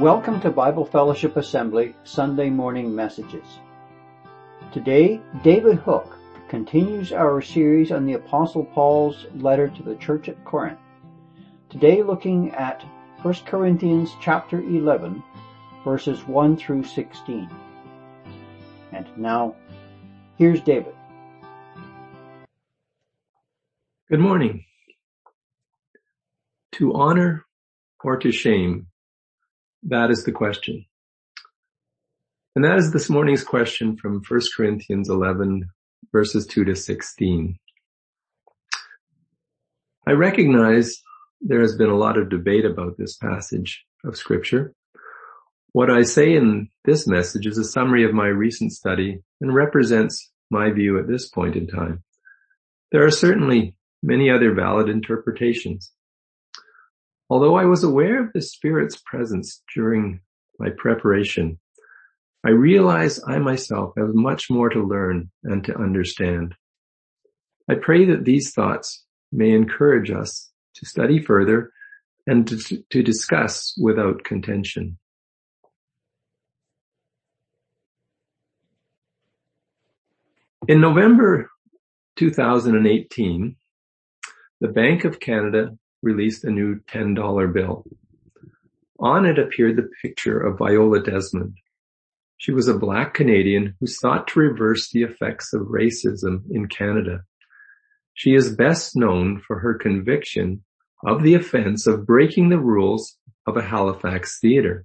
Welcome 0.00 0.40
to 0.40 0.50
Bible 0.50 0.86
Fellowship 0.86 1.36
Assembly 1.36 1.94
Sunday 2.04 2.48
Morning 2.48 2.94
Messages. 2.94 3.44
Today, 4.72 5.20
David 5.44 5.76
Hook 5.76 6.16
continues 6.48 7.12
our 7.12 7.42
series 7.42 7.92
on 7.92 8.06
the 8.06 8.14
Apostle 8.14 8.64
Paul's 8.64 9.26
letter 9.34 9.68
to 9.68 9.82
the 9.82 9.96
church 9.96 10.30
at 10.30 10.42
Corinth. 10.46 10.78
Today 11.68 12.02
looking 12.02 12.50
at 12.52 12.82
1 13.20 13.34
Corinthians 13.44 14.12
chapter 14.22 14.62
11 14.62 15.22
verses 15.84 16.26
1 16.26 16.56
through 16.56 16.84
16. 16.84 17.50
And 18.92 19.06
now, 19.18 19.54
here's 20.38 20.62
David. 20.62 20.94
Good 24.08 24.20
morning. 24.20 24.64
To 26.76 26.94
honor 26.94 27.44
or 28.02 28.16
to 28.16 28.32
shame 28.32 28.86
that 29.84 30.10
is 30.10 30.24
the 30.24 30.32
question. 30.32 30.84
And 32.54 32.64
that 32.64 32.78
is 32.78 32.92
this 32.92 33.08
morning's 33.08 33.44
question 33.44 33.96
from 33.96 34.22
1 34.26 34.40
Corinthians 34.56 35.08
11 35.08 35.70
verses 36.12 36.46
2 36.46 36.64
to 36.64 36.74
16. 36.74 37.56
I 40.06 40.12
recognize 40.12 41.00
there 41.40 41.60
has 41.60 41.76
been 41.76 41.90
a 41.90 41.96
lot 41.96 42.18
of 42.18 42.28
debate 42.28 42.64
about 42.64 42.98
this 42.98 43.16
passage 43.16 43.84
of 44.04 44.16
scripture. 44.16 44.74
What 45.72 45.90
I 45.90 46.02
say 46.02 46.34
in 46.34 46.68
this 46.84 47.06
message 47.06 47.46
is 47.46 47.56
a 47.58 47.64
summary 47.64 48.04
of 48.04 48.12
my 48.12 48.26
recent 48.26 48.72
study 48.72 49.20
and 49.40 49.54
represents 49.54 50.30
my 50.50 50.70
view 50.72 50.98
at 50.98 51.06
this 51.06 51.28
point 51.28 51.54
in 51.54 51.66
time. 51.66 52.02
There 52.90 53.04
are 53.06 53.10
certainly 53.10 53.76
many 54.02 54.30
other 54.30 54.52
valid 54.52 54.88
interpretations. 54.88 55.92
Although 57.30 57.54
I 57.54 57.64
was 57.64 57.84
aware 57.84 58.20
of 58.24 58.32
the 58.32 58.42
Spirit's 58.42 59.00
presence 59.06 59.62
during 59.72 60.20
my 60.58 60.70
preparation, 60.76 61.60
I 62.44 62.50
realize 62.50 63.20
I 63.24 63.38
myself 63.38 63.92
have 63.96 64.14
much 64.14 64.50
more 64.50 64.68
to 64.68 64.82
learn 64.82 65.30
and 65.44 65.62
to 65.64 65.78
understand. 65.78 66.56
I 67.68 67.76
pray 67.76 68.04
that 68.06 68.24
these 68.24 68.52
thoughts 68.52 69.04
may 69.30 69.52
encourage 69.52 70.10
us 70.10 70.50
to 70.74 70.86
study 70.86 71.22
further 71.22 71.72
and 72.26 72.48
to, 72.48 72.82
to 72.90 73.02
discuss 73.02 73.74
without 73.80 74.24
contention. 74.24 74.98
In 80.66 80.80
November 80.80 81.48
2018, 82.16 83.56
the 84.60 84.68
Bank 84.68 85.04
of 85.04 85.20
Canada 85.20 85.78
released 86.02 86.44
a 86.44 86.50
new 86.50 86.80
$10 86.92 87.52
bill. 87.52 87.84
On 88.98 89.24
it 89.24 89.38
appeared 89.38 89.76
the 89.76 89.88
picture 90.02 90.38
of 90.38 90.58
Viola 90.58 91.02
Desmond. 91.02 91.56
She 92.36 92.52
was 92.52 92.68
a 92.68 92.78
black 92.78 93.14
Canadian 93.14 93.74
who 93.80 93.86
sought 93.86 94.28
to 94.28 94.40
reverse 94.40 94.90
the 94.90 95.02
effects 95.02 95.52
of 95.52 95.68
racism 95.68 96.42
in 96.50 96.68
Canada. 96.68 97.24
She 98.14 98.34
is 98.34 98.54
best 98.56 98.96
known 98.96 99.40
for 99.46 99.58
her 99.60 99.74
conviction 99.74 100.64
of 101.04 101.22
the 101.22 101.34
offense 101.34 101.86
of 101.86 102.06
breaking 102.06 102.48
the 102.48 102.58
rules 102.58 103.16
of 103.46 103.56
a 103.56 103.62
Halifax 103.62 104.38
theater. 104.40 104.84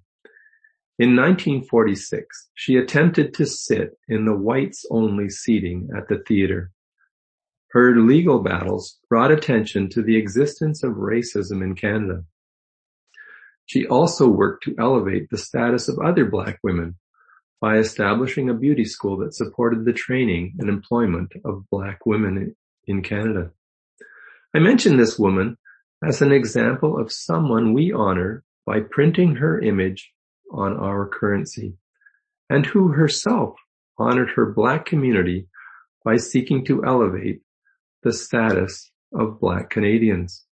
In 0.98 1.16
1946, 1.16 2.50
she 2.54 2.78
attempted 2.78 3.34
to 3.34 3.46
sit 3.46 3.98
in 4.08 4.26
the 4.26 4.36
whites 4.36 4.86
only 4.90 5.30
seating 5.30 5.90
at 5.96 6.08
the 6.08 6.20
theater. 6.20 6.72
Her 7.76 7.98
legal 7.98 8.40
battles 8.40 9.00
brought 9.10 9.32
attention 9.32 9.90
to 9.90 10.02
the 10.02 10.16
existence 10.16 10.82
of 10.82 10.94
racism 10.94 11.62
in 11.62 11.76
Canada. 11.76 12.24
She 13.66 13.86
also 13.86 14.30
worked 14.30 14.64
to 14.64 14.76
elevate 14.80 15.30
the 15.30 15.38
status 15.38 15.90
of 15.90 16.00
other 16.00 16.24
black 16.24 16.58
women 16.64 16.96
by 17.60 17.76
establishing 17.76 18.50
a 18.50 18.54
beauty 18.54 18.86
school 18.86 19.18
that 19.18 19.34
supported 19.34 19.84
the 19.84 19.92
training 19.92 20.56
and 20.58 20.70
employment 20.70 21.34
of 21.44 21.70
black 21.70 22.06
women 22.06 22.56
in 22.88 23.04
Canada. 23.04 23.52
I 24.56 24.60
mention 24.60 24.96
this 24.96 25.20
woman 25.20 25.58
as 26.02 26.22
an 26.22 26.32
example 26.32 26.98
of 26.98 27.12
someone 27.12 27.74
we 27.74 27.92
honor 27.92 28.46
by 28.66 28.80
printing 28.90 29.36
her 29.36 29.60
image 29.60 30.14
on 30.50 30.78
our 30.78 31.10
currency 31.10 31.74
and 32.50 32.66
who 32.66 32.94
herself 32.94 33.56
honored 33.98 34.30
her 34.30 34.54
black 34.54 34.86
community 34.86 35.50
by 36.06 36.16
seeking 36.16 36.64
to 36.64 36.86
elevate 36.86 37.42
the 38.06 38.14
status 38.14 38.92
of 39.12 39.40
Black 39.40 39.72
Canadians. 39.72 40.46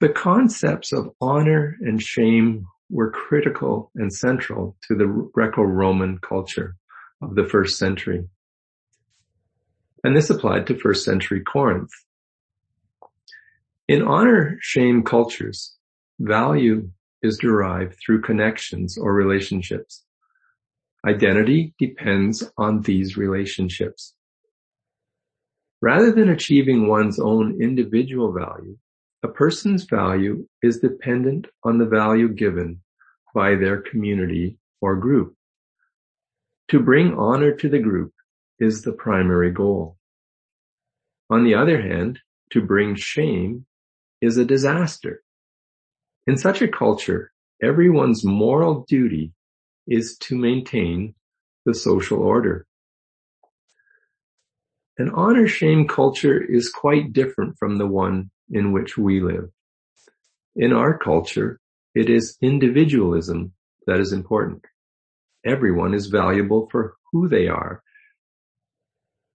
The 0.00 0.08
concepts 0.08 0.92
of 0.92 1.10
honor 1.20 1.76
and 1.80 2.02
shame 2.02 2.66
were 2.90 3.12
critical 3.12 3.92
and 3.94 4.12
central 4.12 4.76
to 4.88 4.96
the 4.96 5.06
Greco-Roman 5.32 6.18
culture 6.18 6.74
of 7.22 7.36
the 7.36 7.44
first 7.44 7.78
century. 7.78 8.24
And 10.02 10.16
this 10.16 10.30
applied 10.30 10.66
to 10.66 10.76
first 10.76 11.04
century 11.04 11.40
Corinth. 11.40 11.92
In 13.86 14.02
honor 14.02 14.58
shame 14.60 15.04
cultures, 15.04 15.76
value 16.18 16.90
is 17.22 17.38
derived 17.38 17.94
through 18.04 18.22
connections 18.22 18.98
or 18.98 19.14
relationships. 19.14 20.02
Identity 21.06 21.74
depends 21.78 22.50
on 22.56 22.80
these 22.80 23.16
relationships. 23.18 24.14
Rather 25.82 26.10
than 26.10 26.30
achieving 26.30 26.88
one's 26.88 27.20
own 27.20 27.60
individual 27.60 28.32
value, 28.32 28.78
a 29.22 29.28
person's 29.28 29.84
value 29.84 30.46
is 30.62 30.78
dependent 30.78 31.46
on 31.62 31.76
the 31.76 31.84
value 31.84 32.28
given 32.28 32.80
by 33.34 33.54
their 33.54 33.82
community 33.82 34.56
or 34.80 34.96
group. 34.96 35.34
To 36.68 36.80
bring 36.80 37.12
honor 37.14 37.54
to 37.56 37.68
the 37.68 37.80
group 37.80 38.12
is 38.58 38.80
the 38.80 38.92
primary 38.92 39.50
goal. 39.50 39.98
On 41.28 41.44
the 41.44 41.54
other 41.54 41.82
hand, 41.82 42.20
to 42.52 42.62
bring 42.62 42.94
shame 42.94 43.66
is 44.22 44.38
a 44.38 44.44
disaster. 44.44 45.22
In 46.26 46.38
such 46.38 46.62
a 46.62 46.68
culture, 46.68 47.32
everyone's 47.62 48.24
moral 48.24 48.86
duty 48.88 49.34
is 49.86 50.16
to 50.18 50.36
maintain 50.36 51.14
the 51.64 51.74
social 51.74 52.20
order. 52.20 52.66
An 54.96 55.10
honor 55.10 55.48
shame 55.48 55.88
culture 55.88 56.40
is 56.40 56.70
quite 56.70 57.12
different 57.12 57.58
from 57.58 57.78
the 57.78 57.86
one 57.86 58.30
in 58.50 58.72
which 58.72 58.96
we 58.96 59.20
live. 59.20 59.50
In 60.54 60.72
our 60.72 60.96
culture, 60.96 61.58
it 61.94 62.08
is 62.08 62.36
individualism 62.40 63.52
that 63.86 63.98
is 63.98 64.12
important. 64.12 64.64
Everyone 65.44 65.94
is 65.94 66.06
valuable 66.06 66.68
for 66.70 66.94
who 67.12 67.28
they 67.28 67.48
are. 67.48 67.82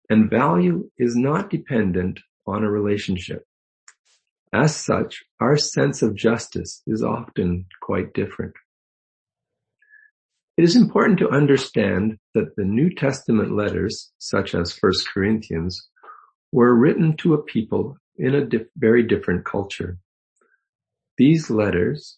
And 0.10 0.30
value 0.30 0.90
is 0.98 1.16
not 1.16 1.50
dependent 1.50 2.20
on 2.48 2.64
a 2.64 2.72
relationship. 2.72 3.44
As 4.52 4.76
such, 4.76 5.24
our 5.40 5.58
sense 5.58 6.02
of 6.02 6.16
justice 6.16 6.82
is 6.88 7.04
often 7.04 7.68
quite 7.82 8.14
different. 8.14 8.54
It 10.60 10.66
is 10.66 10.76
important 10.76 11.20
to 11.20 11.30
understand 11.30 12.18
that 12.36 12.58
the 12.58 12.66
New 12.66 12.94
Testament 12.94 13.56
letters, 13.56 14.12
such 14.18 14.54
as 14.54 14.78
1 14.78 14.92
Corinthians, 15.14 15.88
were 16.52 16.76
written 16.76 17.16
to 17.20 17.34
a 17.34 17.42
people 17.42 17.96
in 18.18 18.36
a 18.36 18.46
very 18.76 19.04
different 19.04 19.46
culture. 19.46 20.00
These 21.18 21.50
letters 21.50 22.18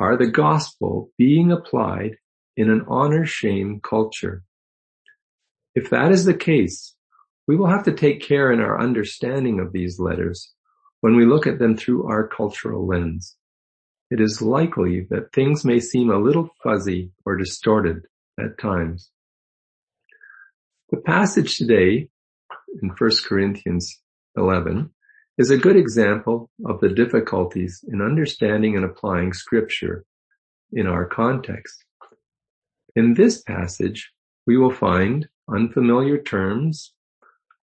are 0.00 0.16
the 0.16 0.30
gospel 0.30 1.10
being 1.18 1.52
applied 1.52 2.16
in 2.56 2.70
an 2.70 2.86
honor 2.88 3.26
shame 3.26 3.80
culture. 3.82 4.44
If 5.74 5.90
that 5.90 6.10
is 6.10 6.24
the 6.24 6.32
case, 6.32 6.94
we 7.46 7.54
will 7.54 7.68
have 7.68 7.84
to 7.84 7.92
take 7.92 8.22
care 8.22 8.50
in 8.50 8.60
our 8.60 8.80
understanding 8.80 9.60
of 9.60 9.74
these 9.74 9.98
letters 9.98 10.54
when 11.02 11.16
we 11.16 11.26
look 11.26 11.46
at 11.46 11.58
them 11.58 11.76
through 11.76 12.06
our 12.06 12.26
cultural 12.28 12.86
lens 12.86 13.36
it 14.10 14.20
is 14.20 14.42
likely 14.42 15.06
that 15.10 15.32
things 15.32 15.64
may 15.64 15.80
seem 15.80 16.10
a 16.10 16.18
little 16.18 16.50
fuzzy 16.62 17.10
or 17.24 17.36
distorted 17.36 18.06
at 18.38 18.58
times. 18.58 19.10
The 20.90 20.98
passage 20.98 21.56
today 21.56 22.08
in 22.82 22.90
1 22.90 23.10
Corinthians 23.24 24.00
11 24.36 24.90
is 25.38 25.50
a 25.50 25.58
good 25.58 25.76
example 25.76 26.50
of 26.64 26.80
the 26.80 26.88
difficulties 26.88 27.84
in 27.88 28.00
understanding 28.00 28.76
and 28.76 28.84
applying 28.84 29.32
scripture 29.32 30.04
in 30.72 30.86
our 30.86 31.06
context. 31.06 31.84
In 32.94 33.14
this 33.14 33.42
passage, 33.42 34.12
we 34.46 34.56
will 34.56 34.72
find 34.72 35.28
unfamiliar 35.48 36.18
terms, 36.18 36.92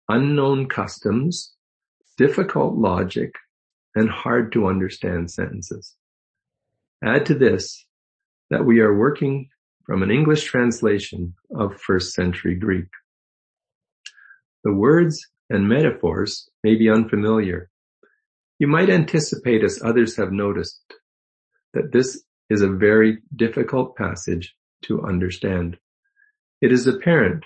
unknown 0.08 0.68
customs, 0.68 1.52
difficult 2.16 2.76
logic, 2.76 3.34
and 3.94 4.08
hard 4.08 4.52
to 4.52 4.66
understand 4.66 5.30
sentences. 5.30 5.94
Add 7.04 7.26
to 7.26 7.34
this 7.34 7.84
that 8.50 8.64
we 8.64 8.80
are 8.80 8.96
working 8.96 9.48
from 9.84 10.02
an 10.02 10.10
English 10.10 10.44
translation 10.44 11.34
of 11.54 11.80
first 11.80 12.12
century 12.12 12.54
Greek. 12.54 12.88
The 14.64 14.72
words 14.72 15.26
and 15.48 15.68
metaphors 15.68 16.48
may 16.64 16.74
be 16.74 16.90
unfamiliar. 16.90 17.70
You 18.58 18.66
might 18.66 18.90
anticipate, 18.90 19.62
as 19.62 19.80
others 19.82 20.16
have 20.16 20.32
noticed, 20.32 20.82
that 21.74 21.92
this 21.92 22.22
is 22.50 22.62
a 22.62 22.68
very 22.68 23.18
difficult 23.34 23.96
passage 23.96 24.54
to 24.82 25.02
understand. 25.02 25.78
It 26.60 26.72
is 26.72 26.86
apparent 26.86 27.44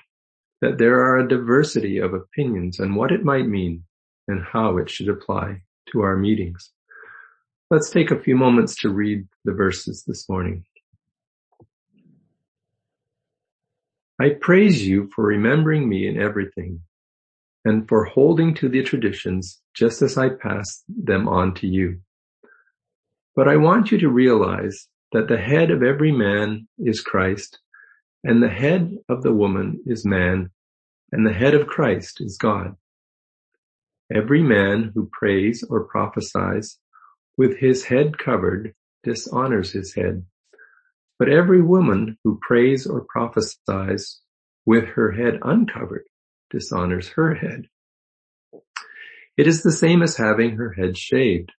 that 0.63 0.79
there 0.79 1.01
are 1.01 1.19
a 1.19 1.29
diversity 1.29 1.99
of 1.99 2.15
opinions 2.15 2.81
on 2.81 2.95
what 2.95 3.13
it 3.13 3.25
might 3.25 3.47
mean 3.47 3.85
and 4.29 4.43
how 4.43 4.79
it 4.79 4.89
should 4.89 5.09
apply 5.09 5.63
to 5.91 6.01
our 6.01 6.17
meetings. 6.17 6.71
Let's 7.73 7.89
take 7.89 8.11
a 8.11 8.21
few 8.21 8.37
moments 8.37 8.79
to 8.83 8.91
read 8.91 9.27
the 9.47 9.53
verses 9.53 10.05
this 10.07 10.29
morning. 10.29 10.67
I 14.21 14.37
praise 14.39 14.87
you 14.87 15.09
for 15.17 15.25
remembering 15.25 15.89
me 15.89 16.07
in 16.07 16.21
everything 16.21 16.83
and 17.65 17.89
for 17.89 18.05
holding 18.05 18.53
to 18.57 18.69
the 18.69 18.83
traditions 18.83 19.63
just 19.73 20.03
as 20.03 20.19
I 20.19 20.29
pass 20.29 20.85
them 20.87 21.27
on 21.27 21.55
to 21.55 21.67
you. 21.67 22.01
But 23.35 23.49
I 23.49 23.57
want 23.57 23.91
you 23.91 23.97
to 24.01 24.11
realize 24.11 24.87
that 25.13 25.29
the 25.29 25.39
head 25.39 25.71
of 25.71 25.83
every 25.83 26.13
man 26.13 26.69
is 26.79 27.01
Christ 27.01 27.59
and 28.23 28.43
the 28.43 28.51
head 28.51 28.99
of 29.09 29.23
the 29.23 29.33
woman 29.33 29.83
is 29.87 30.05
man 30.05 30.51
and 31.11 31.27
the 31.27 31.33
head 31.33 31.55
of 31.55 31.69
Christ 31.69 32.21
is 32.21 32.37
God. 32.37 32.77
Every 34.15 34.43
man 34.43 34.93
who 34.95 35.09
prays 35.11 35.65
or 35.71 35.85
prophesies 35.85 36.77
with 37.37 37.59
his 37.59 37.85
head 37.85 38.19
covered 38.19 38.75
dishonors 39.03 39.73
his 39.73 39.95
head. 39.95 40.25
But 41.19 41.29
every 41.29 41.63
woman 41.63 42.19
who 42.25 42.39
prays 42.41 42.87
or 42.87 43.07
prophesies 43.09 44.21
with 44.67 44.85
her 44.85 45.13
head 45.13 45.39
uncovered 45.43 46.05
dishonors 46.51 47.09
her 47.11 47.35
head. 47.35 47.67
It 49.37 49.47
is 49.47 49.63
the 49.63 49.73
same 49.73 50.03
as 50.03 50.17
having 50.17 50.57
her 50.57 50.73
head 50.73 50.97
shaved. 50.97 51.53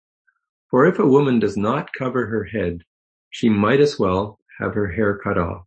For 0.70 0.86
if 0.86 1.00
a 1.00 1.08
woman 1.08 1.40
does 1.40 1.58
not 1.58 1.94
cover 1.94 2.28
her 2.28 2.44
head, 2.44 2.84
she 3.30 3.50
might 3.50 3.80
as 3.80 3.98
well 3.98 4.40
have 4.60 4.76
her 4.76 4.92
hair 4.92 5.18
cut 5.18 5.38
off. 5.38 5.66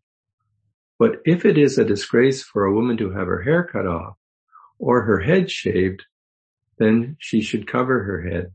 But 0.99 1.21
if 1.25 1.45
it 1.45 1.59
is 1.59 1.79
a 1.79 1.85
disgrace 1.85 2.43
for 2.43 2.65
a 2.65 2.73
woman 2.73 2.97
to 2.99 3.11
have 3.11 3.27
her 3.27 3.43
hair 3.43 3.65
cut 3.65 3.87
off 3.87 4.17
or 4.79 5.03
her 5.03 5.21
head 5.21 5.51
shaved, 5.51 6.05
then 6.79 7.17
she 7.19 7.41
should 7.41 7.71
cover 7.71 8.05
her 8.05 8.23
head. 8.23 8.53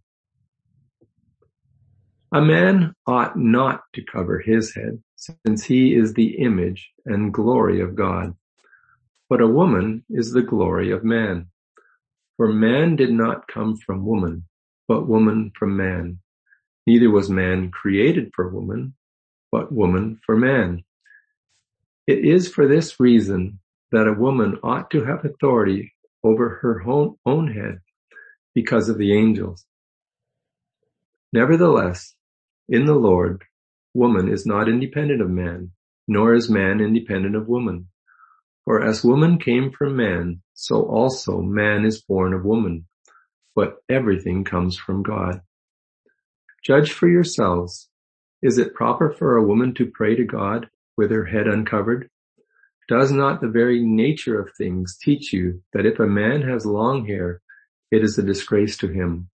A 2.34 2.40
man 2.40 2.94
ought 3.06 3.38
not 3.38 3.84
to 3.94 4.06
cover 4.06 4.40
his 4.40 4.74
head 4.74 5.04
since 5.18 5.66
he 5.66 5.94
is 5.94 6.14
the 6.14 6.38
image 6.38 6.90
and 7.06 7.34
glory 7.34 7.82
of 7.82 7.94
God. 7.94 8.36
But 9.30 9.42
a 9.42 9.48
woman 9.48 10.06
is 10.10 10.32
the 10.32 10.42
glory 10.42 10.92
of 10.92 11.04
man. 11.04 11.48
For 12.38 12.48
man 12.48 12.96
did 12.96 13.12
not 13.12 13.50
come 13.50 13.76
from 13.76 14.06
woman, 14.06 14.46
but 14.88 15.10
woman 15.10 15.52
from 15.60 15.76
man. 15.76 16.20
Neither 16.88 17.10
was 17.10 17.30
man 17.30 17.70
created 17.70 18.32
for 18.34 18.48
woman, 18.48 18.96
but 19.52 19.74
woman 19.74 20.18
for 20.26 20.38
man. 20.38 20.86
It 22.08 22.20
is 22.20 22.48
for 22.48 22.66
this 22.66 22.98
reason 22.98 23.60
that 23.92 24.08
a 24.08 24.14
woman 24.14 24.58
ought 24.64 24.90
to 24.92 25.04
have 25.04 25.26
authority 25.26 25.94
over 26.24 26.48
her 26.62 26.82
own 27.26 27.52
head 27.52 27.82
because 28.56 28.88
of 28.88 28.98
the 28.98 29.14
angels. 29.14 29.66
Nevertheless, 31.34 32.16
in 32.72 32.86
the 32.86 32.96
Lord, 32.96 33.44
woman 33.94 34.32
is 34.32 34.46
not 34.46 34.70
independent 34.70 35.22
of 35.22 35.30
man, 35.30 35.72
nor 36.08 36.34
is 36.34 36.50
man 36.50 36.80
independent 36.80 37.36
of 37.36 37.50
woman. 37.50 37.88
For 38.64 38.82
as 38.82 39.04
woman 39.04 39.40
came 39.40 39.72
from 39.72 39.98
man, 39.98 40.42
so 40.54 40.84
also 40.84 41.42
man 41.42 41.84
is 41.84 42.02
born 42.02 42.34
of 42.34 42.46
woman. 42.46 42.88
But 43.54 43.84
everything 43.90 44.46
comes 44.46 44.78
from 44.78 45.04
God. 45.04 45.42
Judge 46.64 46.94
for 46.94 47.10
yourselves. 47.10 47.90
Is 48.42 48.58
it 48.58 48.74
proper 48.74 49.12
for 49.12 49.36
a 49.36 49.46
woman 49.46 49.74
to 49.74 49.92
pray 49.94 50.16
to 50.16 50.24
God 50.24 50.70
with 50.96 51.12
her 51.12 51.26
head 51.26 51.48
uncovered? 51.48 52.10
Does 52.88 53.12
not 53.12 53.42
the 53.42 53.50
very 53.50 53.84
nature 53.84 54.40
of 54.40 54.52
things 54.58 54.98
teach 54.98 55.34
you 55.34 55.62
that 55.74 55.86
if 55.86 56.00
a 56.00 56.08
man 56.08 56.42
has 56.44 56.66
long 56.66 57.06
hair, 57.06 57.42
it 57.92 58.02
is 58.02 58.18
a 58.18 58.24
disgrace 58.24 58.78
to 58.78 58.88
him, 58.88 59.30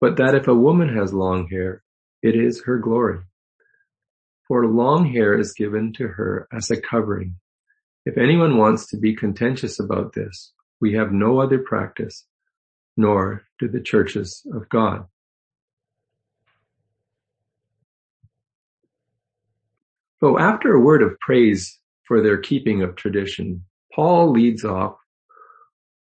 but 0.00 0.18
that 0.18 0.36
if 0.36 0.46
a 0.46 0.54
woman 0.54 0.96
has 0.96 1.12
long 1.12 1.48
hair, 1.48 1.82
it 2.22 2.34
is 2.34 2.62
her 2.64 2.78
glory? 2.78 3.20
For 4.48 4.66
long 4.66 5.12
hair 5.12 5.38
is 5.38 5.52
given 5.52 5.92
to 5.94 6.08
her 6.08 6.48
as 6.52 6.70
a 6.70 6.80
covering. 6.80 7.36
If 8.04 8.18
anyone 8.18 8.56
wants 8.56 8.88
to 8.88 8.96
be 8.96 9.14
contentious 9.14 9.78
about 9.78 10.14
this, 10.14 10.52
we 10.80 10.94
have 10.94 11.12
no 11.12 11.40
other 11.40 11.58
practice, 11.58 12.26
nor 12.96 13.44
do 13.58 13.68
the 13.68 13.80
churches 13.80 14.44
of 14.52 14.68
God. 14.68 15.06
So 20.20 20.38
after 20.38 20.74
a 20.74 20.80
word 20.80 21.02
of 21.02 21.18
praise 21.20 21.78
for 22.06 22.20
their 22.20 22.38
keeping 22.38 22.82
of 22.82 22.96
tradition, 22.96 23.64
Paul 23.94 24.30
leads 24.32 24.64
off 24.64 24.96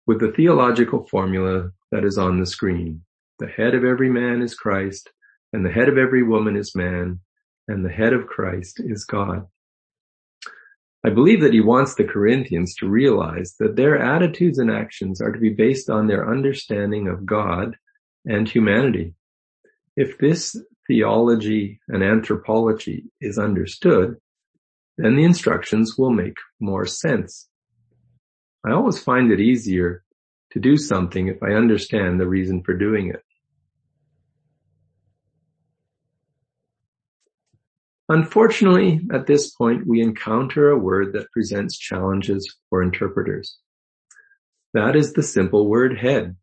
with 0.06 0.20
the 0.20 0.32
theological 0.32 1.06
formula 1.06 1.70
that 1.90 2.04
is 2.04 2.16
on 2.16 2.38
the 2.38 2.46
screen. 2.46 3.02
The 3.38 3.48
head 3.48 3.74
of 3.74 3.84
every 3.84 4.08
man 4.08 4.40
is 4.40 4.54
Christ, 4.54 5.10
and 5.56 5.64
the 5.64 5.72
head 5.72 5.88
of 5.88 5.96
every 5.96 6.22
woman 6.22 6.54
is 6.54 6.76
man, 6.76 7.18
and 7.66 7.82
the 7.82 7.88
head 7.90 8.12
of 8.12 8.26
Christ 8.26 8.78
is 8.78 9.06
God. 9.06 9.46
I 11.02 11.08
believe 11.08 11.40
that 11.40 11.54
he 11.54 11.62
wants 11.62 11.94
the 11.94 12.04
Corinthians 12.04 12.74
to 12.74 12.86
realize 12.86 13.54
that 13.58 13.74
their 13.74 13.98
attitudes 13.98 14.58
and 14.58 14.70
actions 14.70 15.22
are 15.22 15.32
to 15.32 15.38
be 15.38 15.48
based 15.48 15.88
on 15.88 16.08
their 16.08 16.30
understanding 16.30 17.08
of 17.08 17.24
God 17.24 17.78
and 18.26 18.46
humanity. 18.46 19.14
If 19.96 20.18
this 20.18 20.60
theology 20.86 21.80
and 21.88 22.04
anthropology 22.04 23.06
is 23.22 23.38
understood, 23.38 24.18
then 24.98 25.16
the 25.16 25.24
instructions 25.24 25.96
will 25.96 26.10
make 26.10 26.36
more 26.60 26.84
sense. 26.84 27.48
I 28.62 28.72
always 28.72 29.02
find 29.02 29.32
it 29.32 29.40
easier 29.40 30.04
to 30.50 30.60
do 30.60 30.76
something 30.76 31.28
if 31.28 31.42
I 31.42 31.52
understand 31.54 32.20
the 32.20 32.28
reason 32.28 32.62
for 32.62 32.74
doing 32.74 33.08
it. 33.08 33.22
Unfortunately, 38.08 39.00
at 39.12 39.26
this 39.26 39.50
point, 39.50 39.86
we 39.86 40.00
encounter 40.00 40.70
a 40.70 40.78
word 40.78 41.12
that 41.12 41.30
presents 41.32 41.76
challenges 41.76 42.56
for 42.70 42.80
interpreters. 42.80 43.58
That 44.74 44.94
is 44.94 45.12
the 45.12 45.24
simple 45.24 45.68
word 45.68 45.98
head. 45.98 46.36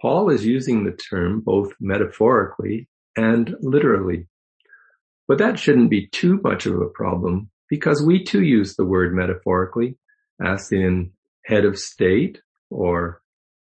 Paul 0.00 0.30
is 0.30 0.44
using 0.44 0.84
the 0.84 0.92
term 0.92 1.40
both 1.40 1.72
metaphorically 1.80 2.88
and 3.16 3.54
literally. 3.60 4.26
But 5.28 5.38
that 5.38 5.58
shouldn't 5.58 5.90
be 5.90 6.08
too 6.08 6.40
much 6.42 6.66
of 6.66 6.80
a 6.80 6.88
problem 6.88 7.50
because 7.68 8.02
we 8.02 8.24
too 8.24 8.42
use 8.42 8.74
the 8.74 8.84
word 8.84 9.14
metaphorically 9.14 9.96
as 10.44 10.72
in 10.72 11.12
head 11.44 11.64
of 11.64 11.78
state 11.78 12.40
or 12.70 13.22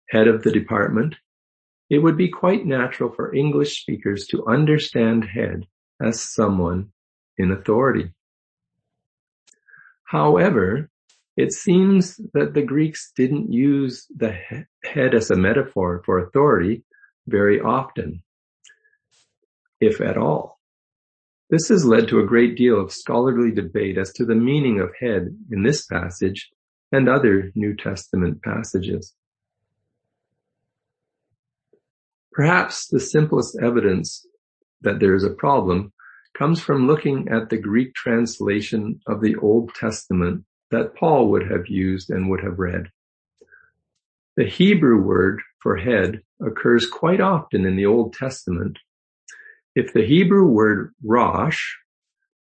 head 0.10 0.27
of 0.27 0.43
the 0.43 0.51
department. 0.51 1.15
It 1.89 2.00
would 2.00 2.17
be 2.17 2.29
quite 2.29 2.65
natural 2.65 3.12
for 3.12 3.34
English 3.34 3.81
speakers 3.81 4.27
to 4.27 4.46
understand 4.48 5.25
head 5.25 5.65
as 6.02 6.22
someone 6.22 6.92
in 7.38 7.52
authority. 7.52 8.12
However, 10.04 10.90
it 11.38 11.52
seems 11.52 12.20
that 12.34 12.54
the 12.54 12.62
Greeks 12.62 13.12
didn't 13.16 13.52
use 13.52 14.08
the 14.16 14.38
head 14.84 15.14
as 15.14 15.30
a 15.30 15.36
metaphor 15.36 16.02
for 16.06 16.20
authority 16.20 16.84
very 17.28 17.60
often, 17.60 18.24
if 19.82 20.00
at 20.00 20.18
all. 20.18 20.60
This 21.50 21.68
has 21.70 21.86
led 21.86 22.08
to 22.08 22.20
a 22.20 22.25
great 22.25 22.56
deal 22.56 22.80
of 22.80 22.92
scholarly 22.92 23.52
debate 23.52 23.98
as 23.98 24.12
to 24.14 24.25
the 24.25 24.36
meaning 24.36 24.80
of 24.80 24.92
head 25.00 25.38
in 25.52 25.64
this 25.64 25.86
passage 25.86 26.50
and 26.92 27.10
other 27.10 27.52
New 27.56 27.75
Testament 27.75 28.42
passages. 28.42 29.14
Perhaps 32.32 32.88
the 32.88 33.00
simplest 33.00 33.58
evidence 33.62 34.25
that 34.86 35.00
there 35.00 35.13
is 35.13 35.25
a 35.25 35.30
problem 35.30 35.92
comes 36.38 36.62
from 36.62 36.88
looking 36.88 37.27
at 37.30 37.50
the 37.50 37.58
Greek 37.58 37.94
translation 37.94 39.00
of 39.08 39.22
the 39.22 39.36
Old 39.38 39.74
Testament 39.75 40.46
that 40.72 40.96
Paul 40.96 41.30
would 41.30 41.50
have 41.50 41.68
used 41.68 42.10
and 42.10 42.30
would 42.30 42.44
have 42.44 42.60
read. 42.60 42.88
The 44.38 44.46
Hebrew 44.46 45.01
word 45.01 45.42
for 45.62 45.77
head 45.77 46.22
occurs 46.46 46.88
quite 46.88 47.22
often 47.22 47.65
in 47.65 47.75
the 47.75 47.86
Old 47.86 48.13
Testament. 48.13 48.77
If 49.75 49.94
the 49.94 50.06
Hebrew 50.06 50.48
word 50.48 50.94
rosh 51.04 51.62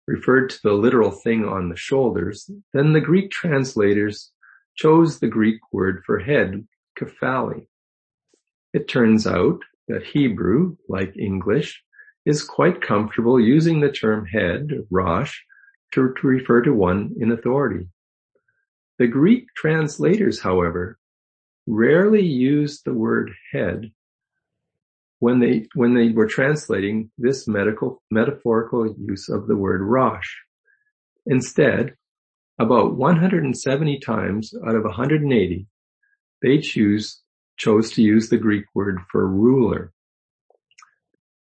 referred 0.06 0.50
to 0.50 0.59
the 0.62 0.73
literal 0.73 1.11
thing 1.11 1.44
on 1.44 1.68
the 1.68 1.76
shoulders, 1.76 2.50
then 2.73 2.92
the 2.92 3.00
Greek 3.00 3.30
translators 3.30 4.30
chose 4.76 5.18
the 5.18 5.28
Greek 5.28 5.61
word 5.73 6.02
for 6.06 6.20
head, 6.20 6.66
kephale. 6.99 7.66
It 8.73 8.88
turns 8.88 9.26
out 9.26 9.61
that 9.88 10.04
Hebrew, 10.04 10.76
like 10.88 11.16
English, 11.16 11.82
is 12.30 12.44
quite 12.44 12.80
comfortable 12.80 13.40
using 13.40 13.80
the 13.80 13.90
term 13.90 14.25
head, 14.25 14.70
rosh, 14.88 15.37
to, 15.92 16.14
to 16.14 16.26
refer 16.26 16.62
to 16.62 16.72
one 16.72 17.12
in 17.18 17.32
authority. 17.32 17.88
The 18.99 19.08
Greek 19.08 19.46
translators, 19.56 20.40
however, 20.40 20.96
rarely 21.66 22.25
used 22.25 22.84
the 22.84 22.94
word 22.94 23.32
head 23.52 23.90
when 25.18 25.40
they, 25.40 25.66
when 25.75 25.94
they 25.94 26.10
were 26.10 26.28
translating 26.28 27.10
this 27.18 27.49
medical, 27.49 28.00
metaphorical 28.10 28.94
use 28.96 29.28
of 29.28 29.49
the 29.49 29.56
word 29.56 29.82
Rosh. 29.82 30.30
Instead, 31.26 31.94
about 32.60 32.94
170 32.94 33.99
times 33.99 34.54
out 34.66 34.76
of 34.76 34.84
180, 34.84 35.66
they 36.42 36.58
choose, 36.58 37.20
chose 37.56 37.90
to 37.92 38.02
use 38.02 38.28
the 38.28 38.38
Greek 38.38 38.66
word 38.75 39.00
for 39.10 39.26
ruler. 39.26 39.92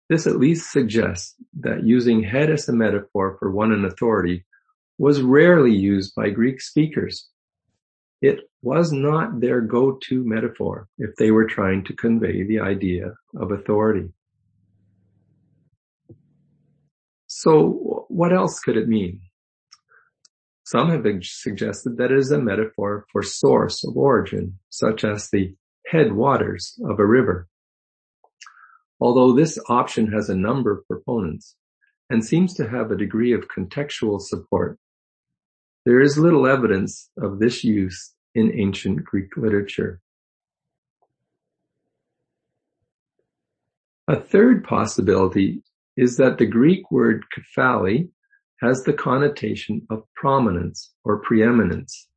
This 0.08 0.26
at 0.26 0.38
least 0.38 0.70
suggests 0.70 1.34
that 1.60 1.84
using 1.84 2.22
head 2.22 2.50
as 2.50 2.68
a 2.68 2.72
metaphor 2.72 3.36
for 3.38 3.50
one 3.50 3.72
in 3.72 3.84
authority 3.84 4.44
was 4.98 5.20
rarely 5.20 5.72
used 5.72 6.14
by 6.14 6.30
Greek 6.30 6.60
speakers. 6.60 7.28
It 8.22 8.40
was 8.62 8.92
not 8.92 9.40
their 9.40 9.60
go-to 9.60 10.24
metaphor 10.24 10.88
if 10.98 11.16
they 11.16 11.30
were 11.30 11.46
trying 11.46 11.84
to 11.84 11.96
convey 11.96 12.44
the 12.44 12.60
idea 12.60 13.14
of 13.34 13.50
authority. 13.50 14.12
So 17.26 18.06
what 18.08 18.32
else 18.32 18.60
could 18.60 18.76
it 18.76 18.88
mean? 18.88 19.20
Some 20.64 20.90
have 20.90 21.04
suggested 21.22 21.96
that 21.98 22.10
it 22.10 22.18
is 22.18 22.30
a 22.30 22.40
metaphor 22.40 23.06
for 23.12 23.22
source 23.22 23.84
of 23.86 23.96
origin, 23.96 24.58
such 24.70 25.04
as 25.04 25.30
the 25.30 25.54
headwaters 25.86 26.78
of 26.88 26.98
a 26.98 27.06
river. 27.06 27.46
Although 29.00 29.34
this 29.34 29.58
option 29.68 30.12
has 30.12 30.28
a 30.28 30.36
number 30.36 30.70
of 30.72 30.86
proponents 30.86 31.56
and 32.08 32.24
seems 32.24 32.54
to 32.54 32.68
have 32.68 32.90
a 32.90 32.96
degree 32.96 33.32
of 33.32 33.48
contextual 33.48 34.20
support, 34.20 34.78
there 35.84 36.00
is 36.00 36.18
little 36.18 36.46
evidence 36.46 37.10
of 37.18 37.38
this 37.38 37.62
use 37.62 38.14
in 38.34 38.58
ancient 38.58 39.04
Greek 39.04 39.36
literature. 39.36 40.00
A 44.08 44.16
third 44.16 44.64
possibility 44.64 45.62
is 45.96 46.16
that 46.16 46.38
the 46.38 46.46
Greek 46.46 46.90
word 46.90 47.24
kephale 47.34 48.08
has 48.62 48.82
the 48.82 48.92
connotation 48.92 49.86
of 49.90 50.04
prominence 50.14 50.92
or 51.04 51.18
preeminence. 51.18 52.08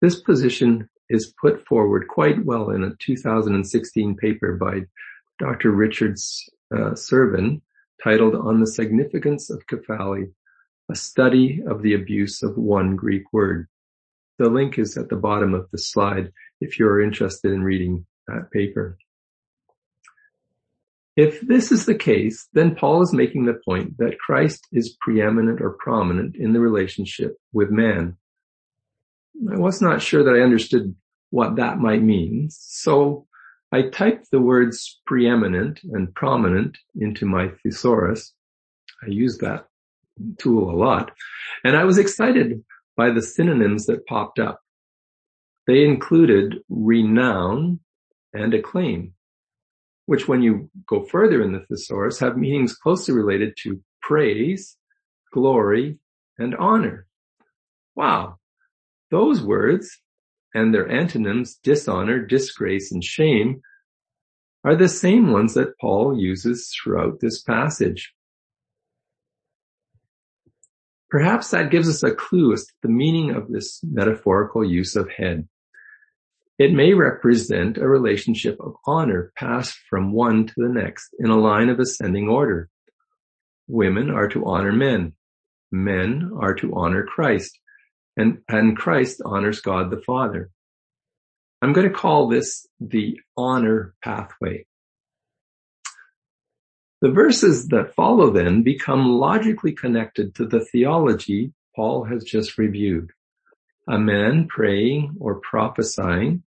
This 0.00 0.20
position 0.20 0.88
is 1.08 1.34
put 1.40 1.66
forward 1.66 2.08
quite 2.08 2.44
well 2.44 2.70
in 2.70 2.84
a 2.84 2.94
2016 3.00 4.16
paper 4.16 4.56
by 4.56 4.80
Dr. 5.38 5.70
Richard 5.70 6.16
uh, 6.74 6.94
Cervin 6.94 7.60
titled 8.02 8.34
On 8.34 8.60
the 8.60 8.66
Significance 8.66 9.50
of 9.50 9.66
Kephale, 9.66 10.32
a 10.90 10.94
study 10.94 11.62
of 11.68 11.82
the 11.82 11.94
abuse 11.94 12.42
of 12.42 12.56
one 12.56 12.96
Greek 12.96 13.32
word. 13.32 13.68
The 14.38 14.48
link 14.48 14.78
is 14.78 14.96
at 14.96 15.08
the 15.08 15.16
bottom 15.16 15.54
of 15.54 15.68
the 15.70 15.78
slide 15.78 16.32
if 16.60 16.78
you're 16.78 17.00
interested 17.00 17.52
in 17.52 17.62
reading 17.62 18.06
that 18.28 18.50
paper. 18.50 18.98
If 21.16 21.40
this 21.40 21.72
is 21.72 21.86
the 21.86 21.94
case, 21.94 22.46
then 22.52 22.74
Paul 22.74 23.02
is 23.02 23.14
making 23.14 23.46
the 23.46 23.58
point 23.64 23.96
that 23.98 24.18
Christ 24.18 24.66
is 24.70 24.96
preeminent 25.00 25.62
or 25.62 25.70
prominent 25.70 26.36
in 26.36 26.52
the 26.52 26.60
relationship 26.60 27.38
with 27.54 27.70
man. 27.70 28.18
I 29.50 29.58
was 29.58 29.80
not 29.80 30.02
sure 30.02 30.22
that 30.24 30.34
I 30.34 30.44
understood 30.44 30.94
what 31.30 31.56
that 31.56 31.78
might 31.78 32.02
mean, 32.02 32.48
so 32.50 33.26
I 33.72 33.88
typed 33.90 34.30
the 34.30 34.40
words 34.40 35.00
preeminent 35.06 35.80
and 35.84 36.14
prominent 36.14 36.78
into 36.98 37.26
my 37.26 37.50
thesaurus. 37.62 38.32
I 39.02 39.08
use 39.08 39.38
that 39.38 39.66
tool 40.38 40.70
a 40.70 40.76
lot, 40.76 41.12
and 41.64 41.76
I 41.76 41.84
was 41.84 41.98
excited 41.98 42.64
by 42.96 43.10
the 43.10 43.22
synonyms 43.22 43.86
that 43.86 44.06
popped 44.06 44.38
up. 44.38 44.60
They 45.66 45.84
included 45.84 46.56
renown 46.68 47.80
and 48.32 48.54
acclaim 48.54 49.14
which 50.06 50.28
when 50.28 50.40
you 50.40 50.70
go 50.88 51.04
further 51.04 51.42
in 51.42 51.52
the 51.52 51.64
thesaurus 51.68 52.18
have 52.20 52.36
meanings 52.36 52.74
closely 52.74 53.14
related 53.14 53.54
to 53.62 53.80
praise, 54.00 54.76
glory, 55.32 55.98
and 56.38 56.54
honor. 56.54 57.06
Wow. 57.94 58.36
Those 59.10 59.42
words 59.42 60.00
and 60.56 60.72
their 60.72 60.88
antonyms, 60.88 61.56
dishonor, 61.62 62.18
disgrace, 62.18 62.90
and 62.90 63.04
shame, 63.04 63.60
are 64.64 64.74
the 64.74 64.88
same 64.88 65.30
ones 65.30 65.52
that 65.52 65.78
Paul 65.78 66.18
uses 66.18 66.72
throughout 66.74 67.20
this 67.20 67.42
passage. 67.42 68.14
Perhaps 71.10 71.50
that 71.50 71.70
gives 71.70 71.88
us 71.90 72.02
a 72.02 72.10
clue 72.10 72.54
as 72.54 72.64
to 72.64 72.72
the 72.82 72.88
meaning 72.88 73.30
of 73.30 73.48
this 73.48 73.80
metaphorical 73.84 74.64
use 74.64 74.96
of 74.96 75.10
head. 75.10 75.46
It 76.58 76.72
may 76.72 76.94
represent 76.94 77.76
a 77.76 77.86
relationship 77.86 78.56
of 78.58 78.76
honor 78.86 79.32
passed 79.36 79.78
from 79.90 80.12
one 80.12 80.46
to 80.46 80.54
the 80.56 80.70
next 80.70 81.14
in 81.18 81.28
a 81.28 81.38
line 81.38 81.68
of 81.68 81.78
ascending 81.78 82.28
order. 82.28 82.70
Women 83.68 84.08
are 84.10 84.28
to 84.28 84.46
honor 84.46 84.72
men. 84.72 85.12
Men 85.70 86.30
are 86.40 86.54
to 86.54 86.74
honor 86.74 87.04
Christ. 87.04 87.60
And, 88.16 88.38
and 88.48 88.76
Christ 88.76 89.20
honors 89.24 89.60
God 89.60 89.90
the 89.90 90.00
Father. 90.00 90.50
I'm 91.60 91.72
going 91.72 91.88
to 91.88 91.94
call 91.94 92.28
this 92.28 92.66
the 92.80 93.20
honor 93.36 93.94
pathway. 94.02 94.66
The 97.02 97.10
verses 97.10 97.68
that 97.68 97.94
follow 97.94 98.30
then 98.30 98.62
become 98.62 99.06
logically 99.06 99.72
connected 99.72 100.34
to 100.36 100.46
the 100.46 100.60
theology 100.60 101.52
Paul 101.74 102.04
has 102.04 102.24
just 102.24 102.56
reviewed. 102.56 103.10
A 103.86 103.98
man 103.98 104.48
praying 104.48 105.16
or 105.20 105.36
prophesying 105.36 106.42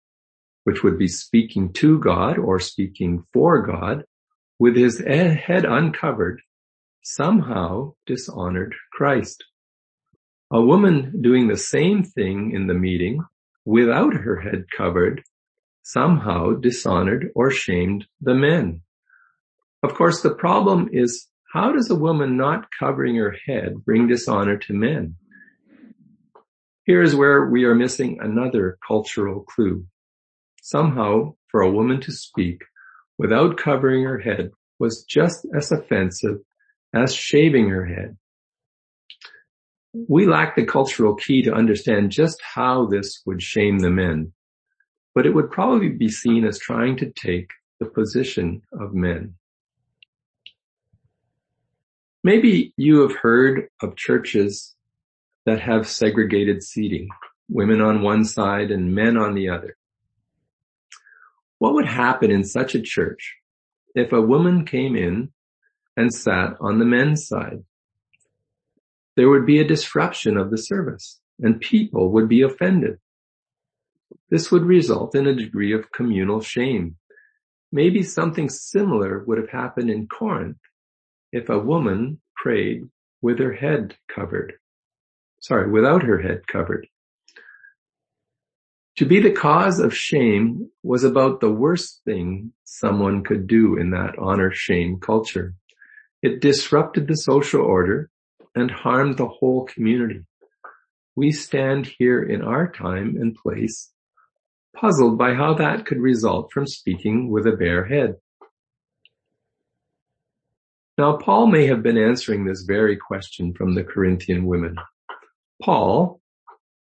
which 0.67 0.83
would 0.83 0.99
be 0.99 1.07
speaking 1.07 1.71
to 1.71 1.97
God 1.97 2.37
or 2.37 2.59
speaking 2.59 3.23
for 3.31 3.61
God, 3.61 4.03
with 4.59 4.75
his 4.75 4.99
head 4.99 5.63
uncovered, 5.63 6.41
somehow 7.01 7.93
dishonored 8.05 8.75
Christ. 8.91 9.45
A 10.49 10.61
woman 10.61 11.21
doing 11.21 11.47
the 11.47 11.57
same 11.57 12.03
thing 12.03 12.51
in 12.51 12.67
the 12.67 12.73
meeting 12.73 13.19
without 13.65 14.13
her 14.13 14.39
head 14.39 14.65
covered 14.75 15.21
somehow 15.83 16.53
dishonored 16.53 17.31
or 17.35 17.51
shamed 17.51 18.05
the 18.21 18.33
men. 18.33 18.81
Of 19.83 19.93
course, 19.93 20.21
the 20.21 20.33
problem 20.33 20.89
is 20.93 21.27
how 21.53 21.73
does 21.73 21.89
a 21.89 21.95
woman 21.95 22.37
not 22.37 22.67
covering 22.77 23.15
her 23.15 23.35
head 23.45 23.83
bring 23.83 24.07
dishonor 24.07 24.57
to 24.57 24.73
men? 24.73 25.15
Here 26.85 27.01
is 27.01 27.13
where 27.13 27.47
we 27.47 27.65
are 27.65 27.75
missing 27.75 28.19
another 28.21 28.77
cultural 28.87 29.41
clue. 29.41 29.85
Somehow, 30.61 31.35
for 31.49 31.59
a 31.59 31.71
woman 31.71 31.99
to 32.01 32.11
speak 32.13 32.63
without 33.17 33.57
covering 33.57 34.05
her 34.05 34.19
head 34.19 34.51
was 34.79 35.03
just 35.03 35.45
as 35.53 35.73
offensive 35.73 36.37
as 36.93 37.13
shaving 37.13 37.67
her 37.69 37.85
head. 37.85 38.17
We 40.07 40.27
lack 40.27 40.55
the 40.55 40.65
cultural 40.65 41.15
key 41.15 41.41
to 41.43 41.53
understand 41.53 42.11
just 42.11 42.41
how 42.41 42.85
this 42.85 43.21
would 43.25 43.41
shame 43.41 43.79
the 43.79 43.89
men, 43.89 44.33
but 45.15 45.25
it 45.25 45.33
would 45.33 45.49
probably 45.49 45.89
be 45.89 46.09
seen 46.09 46.45
as 46.45 46.59
trying 46.59 46.97
to 46.97 47.11
take 47.11 47.49
the 47.79 47.87
position 47.87 48.61
of 48.73 48.93
men. 48.93 49.35
Maybe 52.23 52.73
you 52.77 53.01
have 53.01 53.15
heard 53.15 53.69
of 53.81 53.95
churches 53.95 54.75
that 55.45 55.61
have 55.61 55.87
segregated 55.87 56.61
seating, 56.61 57.07
women 57.49 57.81
on 57.81 58.01
one 58.01 58.25
side 58.25 58.69
and 58.69 58.93
men 58.93 59.17
on 59.17 59.33
the 59.33 59.49
other. 59.49 59.77
What 61.59 61.73
would 61.73 61.87
happen 61.87 62.29
in 62.29 62.43
such 62.43 62.75
a 62.75 62.81
church 62.81 63.35
if 63.95 64.11
a 64.11 64.21
woman 64.21 64.65
came 64.65 64.95
in 64.95 65.31
and 65.95 66.13
sat 66.13 66.57
on 66.59 66.79
the 66.79 66.85
men's 66.85 67.27
side? 67.27 67.63
There 69.17 69.29
would 69.29 69.47
be 69.47 69.59
a 69.59 69.67
disruption 69.67 70.37
of 70.37 70.51
the 70.51 70.59
service 70.59 71.19
and 71.39 71.59
people 71.59 72.11
would 72.11 72.29
be 72.29 72.43
offended. 72.43 72.99
This 74.29 74.51
would 74.51 74.63
result 74.63 75.15
in 75.15 75.25
a 75.25 75.33
degree 75.33 75.73
of 75.73 75.91
communal 75.91 76.39
shame. 76.39 76.97
Maybe 77.71 78.03
something 78.03 78.47
similar 78.47 79.23
would 79.25 79.39
have 79.39 79.49
happened 79.49 79.89
in 79.89 80.07
Corinth 80.07 80.59
if 81.31 81.49
a 81.49 81.57
woman 81.57 82.21
prayed 82.35 82.83
with 83.19 83.39
her 83.39 83.53
head 83.53 83.97
covered. 84.07 84.53
Sorry, 85.41 85.67
without 85.67 86.03
her 86.03 86.19
head 86.19 86.45
covered. 86.45 86.87
To 88.97 89.05
be 89.05 89.19
the 89.19 89.31
cause 89.31 89.79
of 89.79 89.97
shame 89.97 90.69
was 90.83 91.03
about 91.03 91.39
the 91.39 91.51
worst 91.51 92.01
thing 92.05 92.53
someone 92.65 93.23
could 93.23 93.47
do 93.47 93.77
in 93.77 93.89
that 93.91 94.19
honor 94.19 94.51
shame 94.51 94.99
culture. 94.99 95.55
It 96.21 96.39
disrupted 96.39 97.07
the 97.07 97.15
social 97.15 97.61
order 97.61 98.11
and 98.59 98.71
harmed 98.71 99.17
the 99.17 99.27
whole 99.27 99.65
community. 99.65 100.25
We 101.15 101.31
stand 101.31 101.87
here 101.97 102.21
in 102.21 102.41
our 102.41 102.71
time 102.71 103.15
and 103.19 103.35
place 103.35 103.91
puzzled 104.75 105.17
by 105.17 105.33
how 105.33 105.55
that 105.55 105.85
could 105.85 105.99
result 105.99 106.51
from 106.51 106.67
speaking 106.67 107.31
with 107.31 107.47
a 107.47 107.51
bare 107.51 107.85
head. 107.85 108.15
Now 110.97 111.17
Paul 111.17 111.47
may 111.47 111.67
have 111.67 111.83
been 111.83 111.97
answering 111.97 112.45
this 112.45 112.63
very 112.63 112.97
question 112.97 113.53
from 113.53 113.75
the 113.75 113.83
Corinthian 113.83 114.45
women. 114.45 114.75
Paul, 115.61 116.21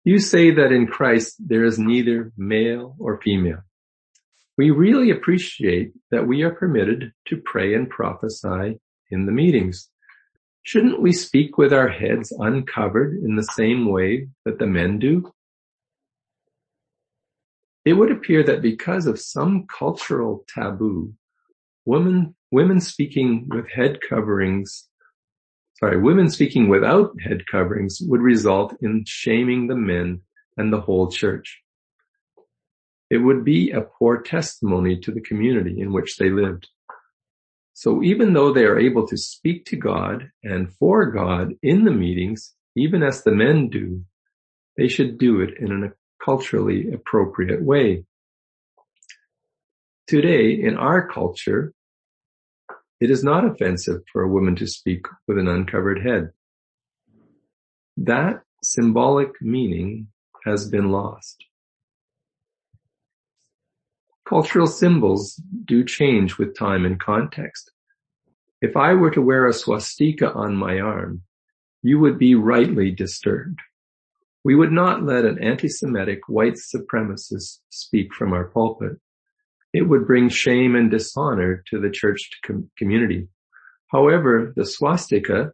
you 0.05 0.19
say 0.19 0.51
that 0.53 0.73
in 0.73 0.87
Christ 0.87 1.37
there 1.39 1.65
is 1.65 1.79
neither 1.79 2.33
male 2.37 2.97
or 2.99 3.21
female. 3.21 3.63
we 4.57 4.71
really 4.71 5.11
appreciate 5.11 5.93
that 6.11 6.27
we 6.27 6.43
are 6.43 6.55
permitted 6.55 7.13
to 7.27 7.37
pray 7.45 7.75
and 7.75 7.91
prophesy 7.91 8.79
in 9.11 9.27
the 9.27 9.33
meetings. 9.33 9.89
Shouldn't 10.65 11.03
we 11.03 11.13
speak 11.13 11.59
with 11.59 11.75
our 11.75 11.89
heads 11.89 12.33
uncovered 12.39 13.19
in 13.23 13.37
the 13.37 13.43
same 13.43 13.87
way 13.87 14.29
that 14.47 14.59
the 14.59 14.67
men 14.67 14.99
do? 14.99 15.31
It 17.85 17.93
would 17.93 18.11
appear 18.11 18.43
that 18.45 18.63
because 18.63 19.07
of 19.07 19.21
some 19.21 19.67
cultural 19.67 20.43
taboo, 20.49 21.13
women, 21.85 22.35
women 22.51 22.81
speaking 22.81 23.47
with 23.51 23.69
head 23.69 23.99
coverings, 24.09 24.89
sorry, 25.79 26.01
women 26.01 26.31
speaking 26.31 26.69
without 26.69 27.13
head 27.21 27.43
coverings 27.47 27.99
would 28.01 28.23
result 28.23 28.75
in 28.81 29.05
shaming 29.07 29.67
the 29.67 29.77
men 29.77 30.23
and 30.57 30.73
the 30.73 30.81
whole 30.81 31.11
church. 31.11 31.61
It 33.11 33.19
would 33.19 33.45
be 33.45 33.71
a 33.71 33.83
poor 33.83 34.23
testimony 34.23 34.99
to 35.01 35.13
the 35.13 35.21
community 35.21 35.79
in 35.79 35.93
which 35.93 36.17
they 36.17 36.31
lived. 36.31 36.69
So 37.75 38.03
even 38.03 38.33
though 38.33 38.53
they 38.53 38.65
are 38.65 38.79
able 38.79 39.07
to 39.09 39.17
speak 39.17 39.67
to 39.67 39.77
God 39.77 40.31
and 40.45 40.73
for 40.75 41.07
God 41.07 41.55
in 41.63 41.85
the 41.85 41.91
meetings, 41.91 42.55
even 42.77 43.03
as 43.03 43.23
the 43.23 43.33
men 43.33 43.69
do, 43.69 44.05
they 44.77 44.89
should 44.89 45.19
do 45.19 45.41
it 45.41 45.59
in 45.59 45.85
a 45.85 45.93
culturally 46.25 46.93
appropriate 46.93 47.63
way. 47.63 48.05
Today, 50.07 50.53
in 50.53 50.77
our 50.77 51.09
culture, 51.09 51.73
it 53.01 53.11
is 53.11 53.25
not 53.25 53.45
offensive 53.45 54.03
for 54.13 54.23
a 54.23 54.29
woman 54.29 54.55
to 54.57 54.67
speak 54.67 55.07
with 55.27 55.39
an 55.39 55.49
uncovered 55.49 56.03
head. 56.03 56.31
That 57.97 58.43
symbolic 58.63 59.31
meaning 59.41 60.09
has 60.45 60.69
been 60.69 60.91
lost. 60.91 61.44
Cultural 64.29 64.67
symbols 64.67 65.41
do 65.67 65.85
change 65.85 66.39
with 66.39 66.57
time 66.57 66.87
and 66.87 66.99
context. 66.99 67.71
If 68.63 68.75
I 68.75 68.95
were 68.95 69.11
to 69.11 69.21
wear 69.21 69.47
a 69.47 69.53
swastika 69.53 70.33
on 70.33 70.57
my 70.57 70.81
arm, 70.81 71.23
you 71.83 71.99
would 71.99 72.19
be 72.19 72.35
rightly 72.35 72.91
disturbed. 72.91 73.61
We 74.43 74.55
would 74.55 74.73
not 74.73 75.05
let 75.05 75.27
an 75.27 75.43
anti-Semitic 75.43 76.21
white 76.29 76.55
supremacist 76.55 77.59
speak 77.69 78.15
from 78.15 78.33
our 78.33 78.45
pulpit. 78.45 78.99
It 79.75 79.83
would 79.83 80.07
bring 80.07 80.31
shame 80.31 80.75
and 80.75 80.91
dishonor 80.91 81.63
to 81.69 81.79
the 81.79 81.91
church 81.91 82.31
com- 82.47 82.71
community. 82.79 83.29
However, 83.89 84.55
the 84.57 84.65
swastika 84.65 85.53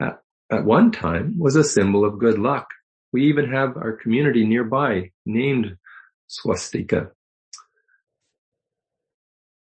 at, 0.00 0.20
at 0.50 0.64
one 0.64 0.92
time 0.92 1.36
was 1.38 1.56
a 1.56 1.64
symbol 1.64 2.04
of 2.04 2.20
good 2.20 2.38
luck. 2.38 2.68
We 3.12 3.26
even 3.26 3.50
have 3.50 3.76
our 3.76 3.92
community 3.92 4.46
nearby 4.46 5.10
named 5.26 5.76
swastika 6.28 7.10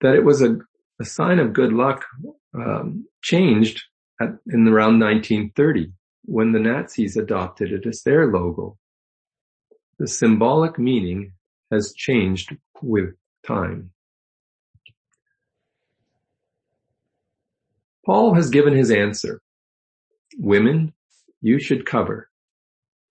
that 0.00 0.14
it 0.14 0.24
was 0.24 0.42
a, 0.42 0.58
a 1.00 1.04
sign 1.04 1.38
of 1.38 1.52
good 1.52 1.72
luck 1.72 2.04
um, 2.54 3.06
changed 3.22 3.82
at, 4.20 4.30
in 4.48 4.68
around 4.68 5.00
1930 5.00 5.92
when 6.24 6.52
the 6.52 6.58
Nazis 6.58 7.16
adopted 7.16 7.72
it 7.72 7.86
as 7.86 8.02
their 8.02 8.26
logo. 8.26 8.76
The 9.98 10.08
symbolic 10.08 10.78
meaning 10.78 11.32
has 11.70 11.92
changed 11.94 12.56
with 12.82 13.14
time. 13.46 13.90
Paul 18.04 18.34
has 18.34 18.50
given 18.50 18.74
his 18.74 18.90
answer. 18.90 19.40
Women, 20.38 20.92
you 21.40 21.58
should 21.58 21.86
cover. 21.86 22.30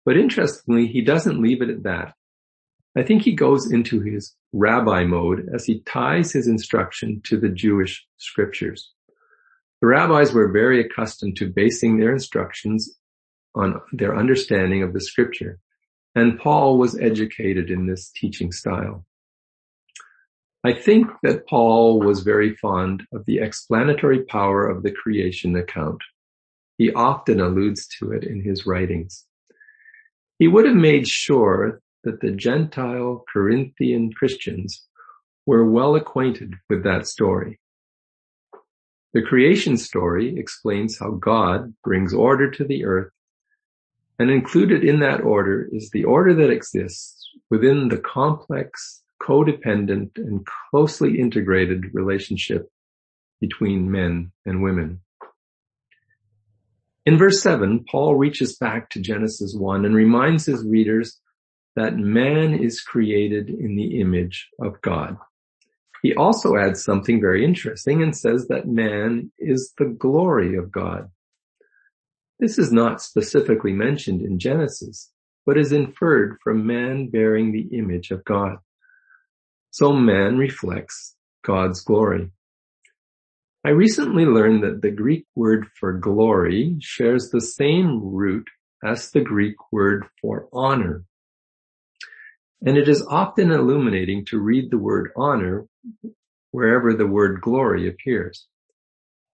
But 0.05 0.17
interestingly, 0.17 0.87
he 0.87 1.01
doesn't 1.01 1.41
leave 1.41 1.61
it 1.61 1.69
at 1.69 1.83
that. 1.83 2.13
I 2.95 3.03
think 3.03 3.23
he 3.23 3.33
goes 3.33 3.71
into 3.71 4.01
his 4.01 4.35
rabbi 4.53 5.03
mode 5.03 5.49
as 5.53 5.65
he 5.65 5.79
ties 5.81 6.31
his 6.31 6.47
instruction 6.47 7.21
to 7.25 7.39
the 7.39 7.49
Jewish 7.49 8.05
scriptures. 8.17 8.91
The 9.81 9.87
rabbis 9.87 10.31
were 10.31 10.51
very 10.51 10.79
accustomed 10.79 11.35
to 11.37 11.49
basing 11.49 11.97
their 11.97 12.13
instructions 12.13 12.97
on 13.55 13.81
their 13.91 14.15
understanding 14.15 14.83
of 14.83 14.93
the 14.93 15.01
scripture, 15.01 15.59
and 16.15 16.39
Paul 16.39 16.77
was 16.77 16.97
educated 16.97 17.69
in 17.69 17.87
this 17.87 18.09
teaching 18.11 18.51
style. 18.51 19.05
I 20.63 20.73
think 20.73 21.07
that 21.23 21.45
Paul 21.47 21.99
was 21.99 22.21
very 22.21 22.55
fond 22.55 23.03
of 23.11 23.25
the 23.25 23.39
explanatory 23.39 24.23
power 24.23 24.69
of 24.69 24.81
the 24.81 24.91
creation 24.91 25.57
account. 25.57 26.01
He 26.77 26.93
often 26.93 27.41
alludes 27.41 27.87
to 27.99 28.13
it 28.13 28.23
in 28.23 28.41
his 28.41 28.65
writings. 28.65 29.25
He 30.39 30.47
would 30.47 30.65
have 30.65 30.75
made 30.75 31.07
sure 31.07 31.81
that 32.03 32.21
the 32.21 32.31
Gentile 32.31 33.23
Corinthian 33.31 34.11
Christians 34.13 34.85
were 35.45 35.69
well 35.69 35.95
acquainted 35.95 36.55
with 36.69 36.83
that 36.83 37.07
story. 37.07 37.59
The 39.13 39.21
creation 39.21 39.77
story 39.77 40.37
explains 40.37 40.97
how 40.97 41.11
God 41.11 41.73
brings 41.83 42.13
order 42.13 42.49
to 42.51 42.63
the 42.63 42.85
earth 42.85 43.11
and 44.19 44.29
included 44.29 44.83
in 44.83 44.99
that 44.99 45.21
order 45.21 45.67
is 45.71 45.89
the 45.89 46.03
order 46.03 46.33
that 46.35 46.51
exists 46.51 47.29
within 47.49 47.89
the 47.89 47.97
complex, 47.97 49.01
codependent, 49.21 50.17
and 50.17 50.45
closely 50.71 51.19
integrated 51.19 51.93
relationship 51.93 52.69
between 53.41 53.91
men 53.91 54.31
and 54.45 54.61
women. 54.61 55.01
In 57.05 57.17
verse 57.17 57.41
7, 57.41 57.85
Paul 57.89 58.15
reaches 58.15 58.55
back 58.55 58.89
to 58.91 59.01
Genesis 59.01 59.53
1 59.55 59.83
and 59.83 59.93
reminds 59.93 60.45
his 60.45 60.63
readers 60.63 61.19
that 61.75 61.97
man 61.97 62.53
is 62.53 62.81
created 62.81 63.49
in 63.49 63.75
the 63.75 63.99
image 63.99 64.49
of 64.59 64.81
God. 64.81 65.17
He 66.01 66.13
also 66.13 66.57
adds 66.57 66.83
something 66.83 67.21
very 67.21 67.45
interesting 67.45 68.03
and 68.03 68.15
says 68.15 68.47
that 68.47 68.67
man 68.67 69.31
is 69.39 69.73
the 69.77 69.85
glory 69.85 70.55
of 70.57 70.71
God. 70.71 71.09
This 72.39 72.59
is 72.59 72.73
not 72.73 73.01
specifically 73.01 73.71
mentioned 73.71 74.21
in 74.21 74.37
Genesis, 74.37 75.11
but 75.45 75.57
is 75.57 75.71
inferred 75.71 76.37
from 76.43 76.67
man 76.67 77.07
bearing 77.07 77.51
the 77.51 77.77
image 77.77 78.11
of 78.11 78.25
God. 78.25 78.57
So 79.71 79.93
man 79.93 80.37
reflects 80.37 81.15
God's 81.43 81.81
glory. 81.81 82.31
I 83.65 83.69
recently 83.69 84.25
learned 84.25 84.63
that 84.63 84.81
the 84.81 84.91
Greek 84.91 85.25
word 85.35 85.67
for 85.79 85.93
glory 85.93 86.75
shares 86.81 87.29
the 87.29 87.39
same 87.39 88.01
root 88.03 88.47
as 88.83 89.09
the 89.11 89.21
Greek 89.21 89.55
word 89.71 90.05
for 90.21 90.49
honor. 90.51 91.05
And 92.65 92.77
it 92.77 92.87
is 92.87 93.05
often 93.09 93.51
illuminating 93.51 94.25
to 94.27 94.39
read 94.39 94.71
the 94.71 94.77
word 94.77 95.11
honor 95.17 95.67
wherever 96.51 96.93
the 96.93 97.07
word 97.07 97.41
glory 97.41 97.89
appears. 97.89 98.47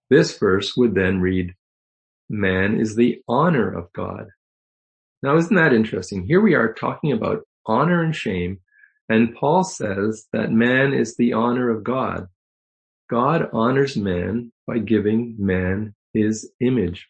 This 0.09 0.37
verse 0.37 0.75
would 0.75 0.95
then 0.95 1.19
read, 1.19 1.53
man 2.29 2.79
is 2.79 2.95
the 2.95 3.21
honor 3.27 3.71
of 3.71 3.93
God. 3.93 4.27
Now 5.21 5.35
isn't 5.37 5.55
that 5.55 5.73
interesting? 5.73 6.25
Here 6.25 6.41
we 6.41 6.55
are 6.55 6.73
talking 6.73 7.11
about 7.11 7.43
honor 7.65 8.03
and 8.03 8.15
shame, 8.15 8.59
and 9.09 9.35
Paul 9.35 9.63
says 9.63 10.27
that 10.33 10.51
man 10.51 10.93
is 10.93 11.15
the 11.15 11.33
honor 11.33 11.69
of 11.69 11.83
God. 11.83 12.27
God 13.09 13.49
honors 13.53 13.97
man 13.97 14.51
by 14.65 14.77
giving 14.79 15.35
man 15.37 15.95
his 16.13 16.51
image. 16.61 17.07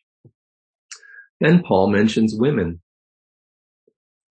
Then 1.39 1.61
Paul 1.61 1.89
mentions 1.89 2.35
women. 2.35 2.81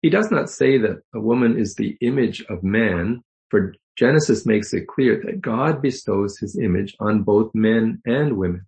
He 0.01 0.09
does 0.09 0.29
not 0.29 0.49
say 0.49 0.77
that 0.77 1.01
a 1.13 1.19
woman 1.19 1.57
is 1.57 1.75
the 1.75 1.97
image 2.01 2.43
of 2.49 2.63
man, 2.63 3.23
for 3.49 3.73
Genesis 3.97 4.45
makes 4.45 4.73
it 4.73 4.87
clear 4.87 5.21
that 5.25 5.41
God 5.41 5.81
bestows 5.81 6.37
his 6.37 6.57
image 6.57 6.95
on 6.99 7.23
both 7.23 7.53
men 7.55 8.01
and 8.05 8.37
women. 8.37 8.65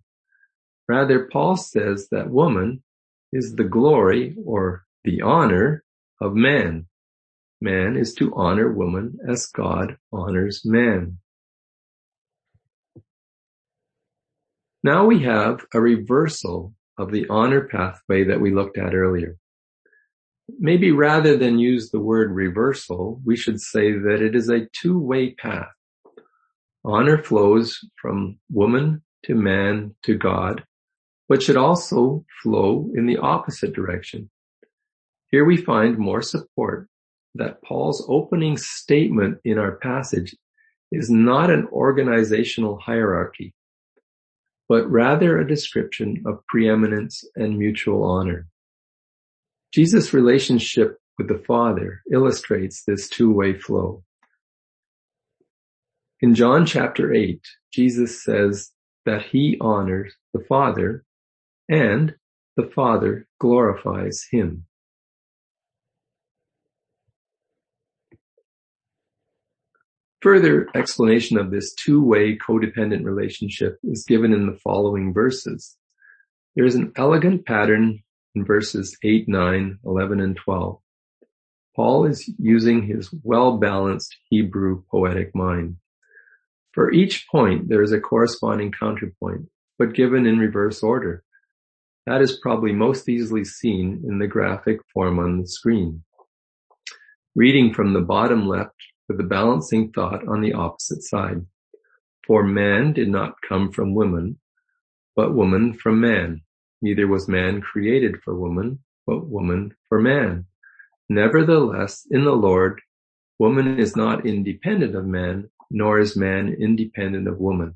Rather, 0.88 1.28
Paul 1.32 1.56
says 1.56 2.08
that 2.10 2.30
woman 2.30 2.82
is 3.32 3.54
the 3.54 3.64
glory 3.64 4.34
or 4.44 4.84
the 5.04 5.22
honor 5.22 5.84
of 6.20 6.34
man. 6.34 6.86
Man 7.60 7.96
is 7.96 8.12
to 8.14 8.34
honor 8.34 8.72
woman 8.72 9.18
as 9.28 9.46
God 9.46 9.98
honors 10.12 10.62
man. 10.64 11.18
Now 14.82 15.04
we 15.06 15.22
have 15.22 15.64
a 15.72 15.80
reversal 15.80 16.74
of 16.98 17.12
the 17.12 17.28
honor 17.28 17.68
pathway 17.68 18.24
that 18.24 18.40
we 18.40 18.52
looked 18.52 18.78
at 18.78 18.94
earlier 18.94 19.36
maybe 20.58 20.90
rather 20.90 21.36
than 21.36 21.58
use 21.58 21.90
the 21.90 22.00
word 22.00 22.32
reversal, 22.32 23.20
we 23.24 23.36
should 23.36 23.60
say 23.60 23.92
that 23.92 24.22
it 24.22 24.34
is 24.34 24.48
a 24.48 24.66
two-way 24.72 25.34
path. 25.34 25.70
Honor 26.84 27.22
flows 27.22 27.78
from 28.00 28.38
woman 28.50 29.02
to 29.24 29.34
man 29.34 29.94
to 30.04 30.14
God, 30.16 30.64
but 31.28 31.42
should 31.42 31.56
also 31.56 32.24
flow 32.42 32.90
in 32.94 33.06
the 33.06 33.18
opposite 33.18 33.74
direction. 33.74 34.30
Here 35.30 35.44
we 35.44 35.56
find 35.56 35.98
more 35.98 36.22
support 36.22 36.88
that 37.34 37.62
Paul's 37.62 38.04
opening 38.08 38.56
statement 38.56 39.38
in 39.44 39.58
our 39.58 39.76
passage 39.76 40.34
is 40.90 41.10
not 41.10 41.50
an 41.50 41.68
organizational 41.70 42.78
hierarchy, 42.78 43.54
but 44.68 44.90
rather 44.90 45.38
a 45.38 45.46
description 45.46 46.22
of 46.26 46.44
preeminence 46.48 47.24
and 47.36 47.58
mutual 47.58 48.02
honor. 48.02 48.46
Jesus' 49.72 50.12
relationship 50.12 50.98
with 51.16 51.28
the 51.28 51.42
Father 51.46 52.02
illustrates 52.12 52.82
this 52.82 53.08
two-way 53.08 53.58
flow. 53.58 54.02
In 56.20 56.34
John 56.34 56.66
chapter 56.66 57.14
8, 57.14 57.40
Jesus 57.72 58.24
says 58.24 58.72
that 59.06 59.22
he 59.22 59.56
honors 59.60 60.14
the 60.34 60.44
Father 60.48 61.04
and 61.68 62.14
the 62.56 62.70
Father 62.74 63.26
glorifies 63.38 64.24
him. 64.30 64.66
Further 70.20 70.68
explanation 70.74 71.38
of 71.38 71.50
this 71.50 71.72
two-way 71.74 72.36
codependent 72.36 73.04
relationship 73.04 73.78
is 73.84 74.04
given 74.04 74.34
in 74.34 74.46
the 74.46 74.58
following 74.62 75.14
verses. 75.14 75.76
There 76.56 76.66
is 76.66 76.74
an 76.74 76.92
elegant 76.96 77.46
pattern 77.46 78.02
in 78.34 78.44
verses 78.44 78.96
8, 79.02 79.28
9, 79.28 79.78
11, 79.84 80.20
and 80.20 80.36
12. 80.36 80.80
Paul 81.74 82.04
is 82.04 82.32
using 82.38 82.86
his 82.86 83.12
well-balanced 83.22 84.16
Hebrew 84.28 84.82
poetic 84.90 85.34
mind. 85.34 85.76
For 86.72 86.92
each 86.92 87.26
point, 87.30 87.68
there 87.68 87.82
is 87.82 87.92
a 87.92 88.00
corresponding 88.00 88.72
counterpoint, 88.72 89.48
but 89.78 89.94
given 89.94 90.26
in 90.26 90.38
reverse 90.38 90.82
order. 90.82 91.24
That 92.06 92.22
is 92.22 92.38
probably 92.40 92.72
most 92.72 93.08
easily 93.08 93.44
seen 93.44 94.02
in 94.06 94.18
the 94.18 94.26
graphic 94.26 94.80
form 94.92 95.18
on 95.18 95.40
the 95.40 95.46
screen. 95.46 96.04
Reading 97.34 97.72
from 97.72 97.92
the 97.92 98.00
bottom 98.00 98.46
left 98.46 98.74
with 99.08 99.18
the 99.18 99.24
balancing 99.24 99.92
thought 99.92 100.26
on 100.26 100.40
the 100.40 100.52
opposite 100.52 101.02
side. 101.02 101.46
For 102.26 102.44
man 102.44 102.92
did 102.92 103.08
not 103.08 103.34
come 103.48 103.70
from 103.70 103.94
woman, 103.94 104.38
but 105.16 105.34
woman 105.34 105.74
from 105.74 106.00
man. 106.00 106.42
Neither 106.82 107.06
was 107.06 107.28
man 107.28 107.60
created 107.60 108.22
for 108.22 108.34
woman, 108.34 108.78
but 109.06 109.26
woman 109.26 109.74
for 109.88 110.00
man. 110.00 110.46
Nevertheless, 111.08 112.06
in 112.10 112.24
the 112.24 112.32
Lord, 112.32 112.80
woman 113.38 113.78
is 113.78 113.96
not 113.96 114.26
independent 114.26 114.94
of 114.94 115.06
man, 115.06 115.50
nor 115.70 115.98
is 115.98 116.16
man 116.16 116.56
independent 116.58 117.28
of 117.28 117.38
woman. 117.38 117.74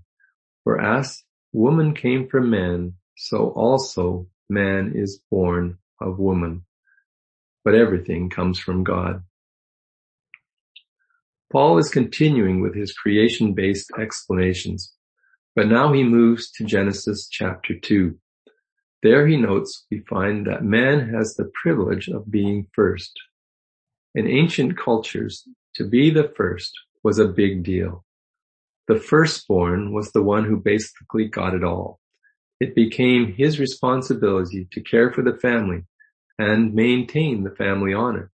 For 0.63 0.81
as 0.81 1.23
woman 1.53 1.95
came 1.95 2.29
from 2.29 2.51
man, 2.51 2.95
so 3.17 3.51
also 3.51 4.29
man 4.49 4.93
is 4.95 5.21
born 5.31 5.79
of 6.01 6.19
woman. 6.19 6.65
But 7.65 7.75
everything 7.75 8.31
comes 8.31 8.59
from 8.59 8.85
God. 8.85 9.23
Paul 11.53 11.79
is 11.79 11.89
continuing 11.89 12.61
with 12.61 12.75
his 12.75 12.93
creation-based 12.93 13.93
explanations, 13.99 14.93
but 15.55 15.69
now 15.69 15.93
he 15.93 16.03
moves 16.03 16.51
to 16.53 16.65
Genesis 16.65 17.29
chapter 17.31 17.79
2. 17.79 18.19
There 19.05 19.27
he 19.27 19.37
notes 19.37 19.85
we 19.91 19.99
find 20.09 20.47
that 20.47 20.65
man 20.65 21.11
has 21.11 21.35
the 21.35 21.51
privilege 21.63 22.09
of 22.09 22.31
being 22.31 22.69
first. 22.73 23.13
In 24.15 24.27
ancient 24.27 24.79
cultures, 24.79 25.47
to 25.75 25.87
be 25.87 26.09
the 26.09 26.33
first 26.35 26.73
was 27.03 27.19
a 27.19 27.29
big 27.29 27.65
deal. 27.65 28.03
The 28.89 28.97
firstborn 28.97 29.93
was 29.93 30.13
the 30.13 30.23
one 30.23 30.47
who 30.47 30.57
basically 30.57 31.27
got 31.27 31.53
it 31.53 31.63
all. 31.63 32.01
It 32.61 32.75
became 32.75 33.35
his 33.35 33.61
responsibility 33.61 34.69
to 34.73 34.81
care 34.81 35.13
for 35.13 35.21
the 35.21 35.37
family 35.37 35.85
and 36.39 36.73
maintain 36.73 37.45
the 37.45 37.51
family 37.51 37.93
honor. 37.93 38.31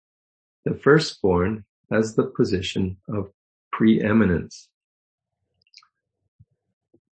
The 0.64 0.74
firstborn 0.74 1.64
has 1.92 2.16
the 2.16 2.24
position 2.24 2.96
of 3.08 3.30
preeminence. 3.70 4.68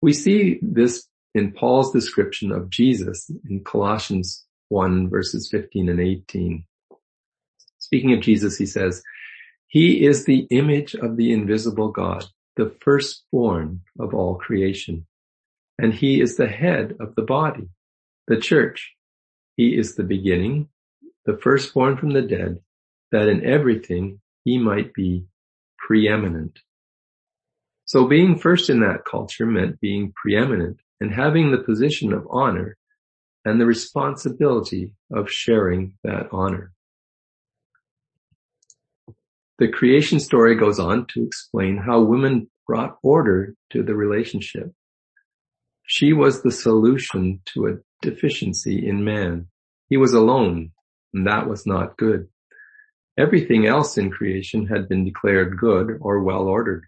We 0.01 0.15
see 0.15 0.59
this 0.62 1.07
in 1.35 1.53
Paul's 1.53 1.92
description 1.92 2.53
of 2.53 2.71
Jesus 2.71 3.31
in 3.49 3.64
Colossians 3.64 4.45
1 4.68 5.09
verses 5.09 5.49
15 5.51 5.88
and 5.88 6.01
18. 6.01 6.64
Speaking 7.79 8.12
of 8.12 8.21
Jesus, 8.21 8.57
he 8.57 8.66
says, 8.66 9.03
He 9.66 10.05
is 10.05 10.25
the 10.25 10.47
image 10.51 10.95
of 10.95 11.16
the 11.16 11.33
invisible 11.33 11.88
God, 11.88 12.25
the 12.57 12.75
firstborn 12.81 13.81
of 13.99 14.14
all 14.14 14.37
creation. 14.37 15.07
And 15.79 15.92
he 15.92 16.21
is 16.21 16.37
the 16.37 16.49
head 16.49 16.95
of 17.01 17.14
the 17.14 17.23
body, 17.23 17.68
the 18.29 18.37
church. 18.37 18.92
He 19.57 19.77
is 19.77 19.95
the 19.95 20.05
beginning, 20.05 20.68
the 21.27 21.37
firstborn 21.37 21.97
from 21.97 22.11
the 22.11 22.23
dead, 22.23 22.61
that 23.11 23.29
in 23.29 23.45
everything 23.45 24.21
he 24.45 24.59
might 24.59 24.95
be 24.95 25.27
preeminent. 25.79 26.59
So 27.85 28.07
being 28.07 28.38
first 28.38 28.71
in 28.71 28.81
that 28.81 29.05
culture 29.05 29.45
meant 29.45 29.81
being 29.81 30.12
preeminent 30.14 30.81
and 31.03 31.12
having 31.12 31.51
the 31.51 31.59
position 31.59 32.12
of 32.12 32.29
honor 32.31 32.77
and 33.45 33.61
the 33.61 33.67
responsibility 33.67 34.95
of 35.12 35.29
sharing 35.29 35.95
that 36.05 36.29
honor. 36.31 36.73
The 39.59 39.67
creation 39.67 40.21
story 40.21 40.55
goes 40.55 40.79
on 40.79 41.07
to 41.09 41.25
explain 41.25 41.77
how 41.77 42.03
women 42.03 42.49
brought 42.69 42.99
order 43.03 43.57
to 43.73 43.83
the 43.83 43.97
relationship. 43.97 44.73
She 45.85 46.12
was 46.12 46.43
the 46.43 46.53
solution 46.53 47.41
to 47.47 47.67
a 47.67 47.79
deficiency 48.01 48.87
in 48.87 49.03
man. 49.03 49.49
He 49.88 49.97
was 49.97 50.12
alone 50.12 50.71
and 51.12 51.27
that 51.27 51.49
was 51.49 51.67
not 51.67 51.97
good. 51.97 52.29
Everything 53.19 53.67
else 53.67 53.99
in 53.99 54.12
creation 54.12 54.69
had 54.69 54.88
been 54.88 55.05
declared 55.05 55.59
good 55.59 55.99
or 56.01 56.23
well 56.23 56.43
ordered. 56.43 56.85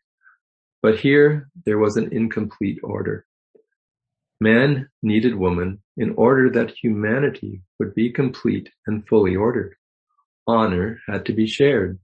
But 0.83 1.01
here 1.01 1.49
there 1.67 1.79
was 1.79 1.97
an 1.97 2.13
incomplete 2.13 2.79
order. 2.85 3.27
Man 4.45 4.91
needed 5.03 5.37
woman 5.37 5.81
in 5.97 6.11
order 6.17 6.51
that 6.51 6.77
humanity 6.77 7.63
would 7.79 7.95
be 7.95 8.13
complete 8.13 8.69
and 8.87 9.09
fully 9.09 9.35
ordered. 9.35 9.75
Honor 10.47 11.01
had 11.09 11.25
to 11.25 11.33
be 11.33 11.47
shared. 11.47 11.99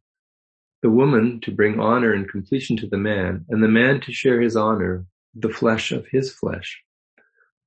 The 0.80 0.88
woman 0.88 1.40
to 1.42 1.50
bring 1.50 1.78
honor 1.78 2.14
and 2.14 2.26
completion 2.26 2.78
to 2.78 2.86
the 2.86 2.96
man, 2.96 3.44
and 3.50 3.62
the 3.62 3.68
man 3.68 4.00
to 4.00 4.12
share 4.14 4.40
his 4.40 4.56
honor, 4.56 5.04
the 5.34 5.50
flesh 5.50 5.92
of 5.92 6.06
his 6.06 6.32
flesh. 6.32 6.82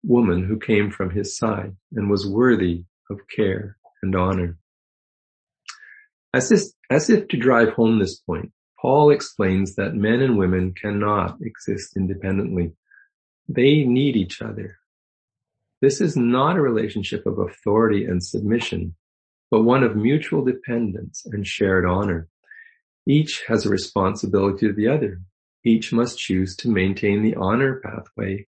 Woman 0.01 0.43
who 0.43 0.57
came 0.57 0.89
from 0.89 1.12
his 1.12 1.38
side 1.38 1.75
and 1.91 2.09
was 2.09 2.27
worthy 2.27 2.86
of 3.12 3.19
care 3.27 3.77
and 4.01 4.15
honor. 4.15 4.57
As 6.33 6.51
if, 6.51 6.62
as 6.89 7.12
if 7.12 7.27
to 7.27 7.38
drive 7.38 7.73
home 7.73 7.99
this 7.99 8.17
point, 8.17 8.51
Paul 8.81 9.12
explains 9.12 9.75
that 9.75 9.93
men 9.93 10.19
and 10.19 10.36
women 10.36 10.73
cannot 10.73 11.38
exist 11.43 11.95
independently. 11.95 12.73
They 13.47 13.84
need 13.84 14.15
each 14.15 14.41
other. 14.41 14.77
This 15.82 15.99
is 15.99 16.15
not 16.15 16.56
a 16.56 16.62
relationship 16.62 17.25
of 17.25 17.39
authority 17.39 18.06
and 18.06 18.23
submission, 18.23 18.95
but 19.51 19.63
one 19.63 19.84
of 19.84 19.95
mutual 19.95 20.43
dependence 20.43 21.25
and 21.25 21.45
shared 21.45 21.86
honor. 21.86 22.27
Each 23.08 23.43
has 23.47 23.65
a 23.65 23.69
responsibility 23.69 24.67
to 24.67 24.73
the 24.73 24.88
other. 24.88 25.21
Each 25.65 25.91
must 25.91 26.17
choose 26.17 26.56
to 26.58 26.69
maintain 26.69 27.21
the 27.21 27.36
honor 27.36 27.82
pathway 27.84 28.47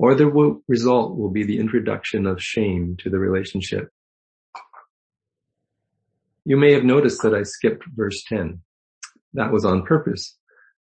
or 0.00 0.14
the 0.14 0.58
result 0.66 1.18
will 1.18 1.28
be 1.28 1.44
the 1.44 1.58
introduction 1.58 2.26
of 2.26 2.42
shame 2.42 2.96
to 3.00 3.10
the 3.10 3.18
relationship. 3.18 3.90
You 6.46 6.56
may 6.56 6.72
have 6.72 6.84
noticed 6.84 7.20
that 7.20 7.34
I 7.34 7.42
skipped 7.42 7.84
verse 7.94 8.24
10. 8.26 8.62
That 9.34 9.52
was 9.52 9.66
on 9.66 9.84
purpose. 9.84 10.38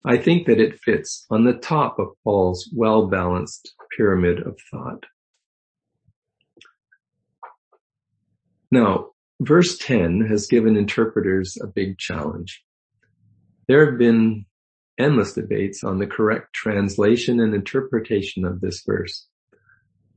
I 0.04 0.16
think 0.16 0.46
that 0.46 0.60
it 0.60 0.80
fits 0.80 1.26
on 1.30 1.44
the 1.44 1.52
top 1.52 1.98
of 1.98 2.14
Paul's 2.24 2.70
well-balanced 2.74 3.74
pyramid 3.96 4.40
of 4.40 4.58
thought. 4.70 5.04
Now, 8.70 9.10
verse 9.40 9.76
10 9.76 10.26
has 10.28 10.46
given 10.46 10.76
interpreters 10.76 11.58
a 11.60 11.66
big 11.66 11.98
challenge. 11.98 12.62
There 13.68 13.84
have 13.90 13.98
been 13.98 14.46
endless 14.98 15.34
debates 15.34 15.84
on 15.84 15.98
the 15.98 16.06
correct 16.06 16.54
translation 16.54 17.40
and 17.40 17.54
interpretation 17.54 18.46
of 18.46 18.60
this 18.60 18.82
verse. 18.86 19.26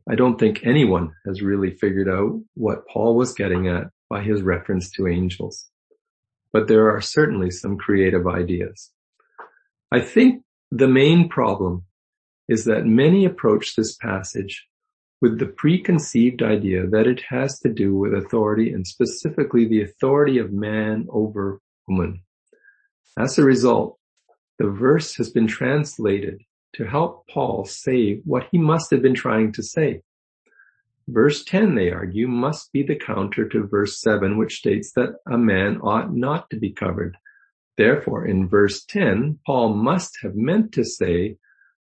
I 0.10 0.15
don't 0.15 0.39
think 0.39 0.65
anyone 0.65 1.13
has 1.26 1.41
really 1.41 1.72
figured 1.72 2.10
out 2.10 2.41
what 2.54 2.88
Paul 2.88 3.15
was 3.15 3.34
getting 3.34 3.67
at 3.67 3.88
by 4.10 4.22
his 4.22 4.41
reference 4.41 4.91
to 4.91 5.08
angels. 5.08 5.69
But 6.54 6.67
there 6.67 6.89
are 6.89 7.02
certainly 7.02 7.52
some 7.52 7.78
creative 7.78 8.28
ideas. 8.28 8.92
I 9.93 10.01
think 10.01 10.41
the 10.71 10.88
main 10.88 11.29
problem 11.29 11.84
is 12.49 12.65
that 12.65 12.88
many 12.88 13.25
approach 13.25 13.75
this 13.75 13.95
passage 13.95 14.65
with 15.21 15.38
the 15.38 15.45
preconceived 15.45 16.41
idea 16.41 16.88
that 16.88 17.06
it 17.06 17.21
has 17.29 17.60
to 17.60 17.69
do 17.69 17.95
with 17.95 18.15
authority 18.15 18.73
and 18.73 18.88
specifically 18.88 19.67
the 19.67 19.84
authority 19.84 20.39
of 20.39 20.51
man 20.51 21.06
over 21.12 21.60
woman. 21.88 22.23
As 23.19 23.38
a 23.38 23.43
result, 23.43 23.99
the 24.58 24.67
verse 24.67 25.15
has 25.17 25.29
been 25.29 25.45
translated 25.45 26.41
to 26.73 26.86
help 26.86 27.27
Paul 27.27 27.63
say 27.65 28.15
what 28.25 28.47
he 28.51 28.58
must 28.58 28.89
have 28.89 29.03
been 29.03 29.13
trying 29.13 29.51
to 29.51 29.62
say. 29.62 30.01
Verse 31.08 31.43
10, 31.43 31.75
they 31.75 31.91
argue, 31.91 32.27
must 32.27 32.73
be 32.73 32.82
the 32.82 32.95
counter 32.95 33.47
to 33.47 33.67
verse 33.67 34.01
7, 34.01 34.39
which 34.39 34.56
states 34.56 34.91
that 34.95 35.17
a 35.32 35.38
man 35.38 35.82
ought 35.82 36.12
not 36.12 36.49
to 36.49 36.58
be 36.58 36.71
covered. 36.71 37.15
Therefore, 37.77 38.25
in 38.25 38.47
verse 38.47 38.83
10, 38.86 39.39
Paul 39.45 39.73
must 39.73 40.17
have 40.21 40.36
meant 40.36 40.73
to 40.73 40.83
say 40.83 41.38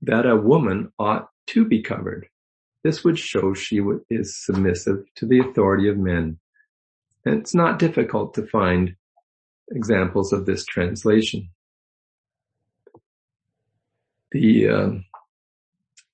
that 0.03 0.27
a 0.27 0.37
woman 0.37 0.93
ought 0.99 1.29
to 1.49 1.65
be 1.65 1.83
covered. 1.83 2.29
This 2.83 3.05
would 3.05 3.19
show 3.19 3.55
she 3.55 3.81
is 4.11 4.37
submissive 4.45 5.05
to 5.17 5.27
the 5.27 5.41
authority 5.41 5.89
of 5.89 5.99
men. 5.99 6.39
And 7.25 7.41
it's 7.41 7.55
not 7.55 7.79
difficult 7.79 8.35
to 8.35 8.47
find 8.47 8.97
examples 9.71 10.33
of 10.33 10.47
this 10.47 10.65
translation. 10.65 11.51
the 14.37 14.69
um, 14.69 15.05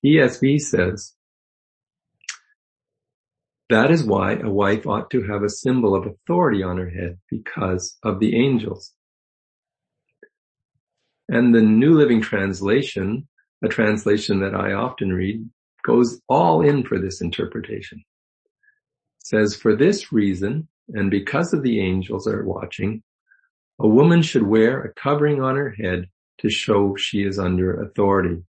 ESV 0.05 0.59
says, 0.59 1.13
that 3.69 3.91
is 3.91 4.03
why 4.03 4.33
a 4.33 4.49
wife 4.49 4.85
ought 4.85 5.09
to 5.11 5.23
have 5.23 5.43
a 5.43 5.49
symbol 5.49 5.95
of 5.95 6.05
authority 6.05 6.61
on 6.61 6.77
her 6.77 6.89
head 6.89 7.17
because 7.29 7.97
of 8.03 8.19
the 8.19 8.35
angels. 8.35 8.91
And 11.29 11.53
the 11.53 11.61
New 11.61 11.97
Living 11.97 12.21
Translation, 12.21 13.27
a 13.63 13.67
translation 13.67 14.41
that 14.41 14.55
I 14.55 14.73
often 14.73 15.13
read, 15.13 15.49
goes 15.83 16.21
all 16.27 16.61
in 16.61 16.83
for 16.83 16.99
this 16.99 17.21
interpretation. 17.21 17.99
It 17.99 19.27
says, 19.27 19.55
for 19.55 19.75
this 19.75 20.11
reason, 20.11 20.67
and 20.89 21.09
because 21.09 21.53
of 21.53 21.63
the 21.63 21.79
angels 21.79 22.27
are 22.27 22.43
watching, 22.43 23.03
a 23.79 23.87
woman 23.87 24.21
should 24.21 24.43
wear 24.43 24.81
a 24.81 24.93
covering 24.93 25.41
on 25.41 25.55
her 25.55 25.71
head 25.71 26.07
to 26.39 26.49
show 26.49 26.95
she 26.95 27.23
is 27.23 27.39
under 27.39 27.81
authority. 27.81 28.43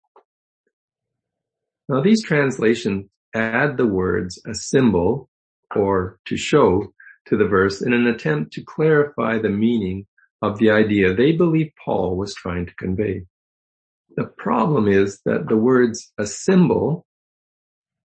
Now 1.89 2.03
these 2.03 2.25
translations 2.25 3.07
add 3.35 3.77
the 3.77 3.87
words 3.87 4.41
a 4.47 4.55
symbol 4.55 5.29
or 5.75 6.19
to 6.27 6.37
show 6.37 6.93
to 7.27 7.37
the 7.37 7.47
verse 7.47 7.83
in 7.83 7.93
an 7.93 8.07
attempt 8.07 8.53
to 8.55 8.63
clarify 8.63 9.39
the 9.39 9.49
meaning 9.49 10.07
of 10.43 10.59
the 10.59 10.71
idea 10.71 11.15
they 11.15 11.33
believe 11.33 11.73
Paul 11.85 12.17
was 12.17 12.35
trying 12.35 12.67
to 12.67 12.75
convey. 12.75 13.25
The 14.17 14.25
problem 14.25 14.89
is 14.89 15.21
that 15.25 15.49
the 15.49 15.57
words 15.57 16.13
a 16.19 16.27
symbol 16.27 17.07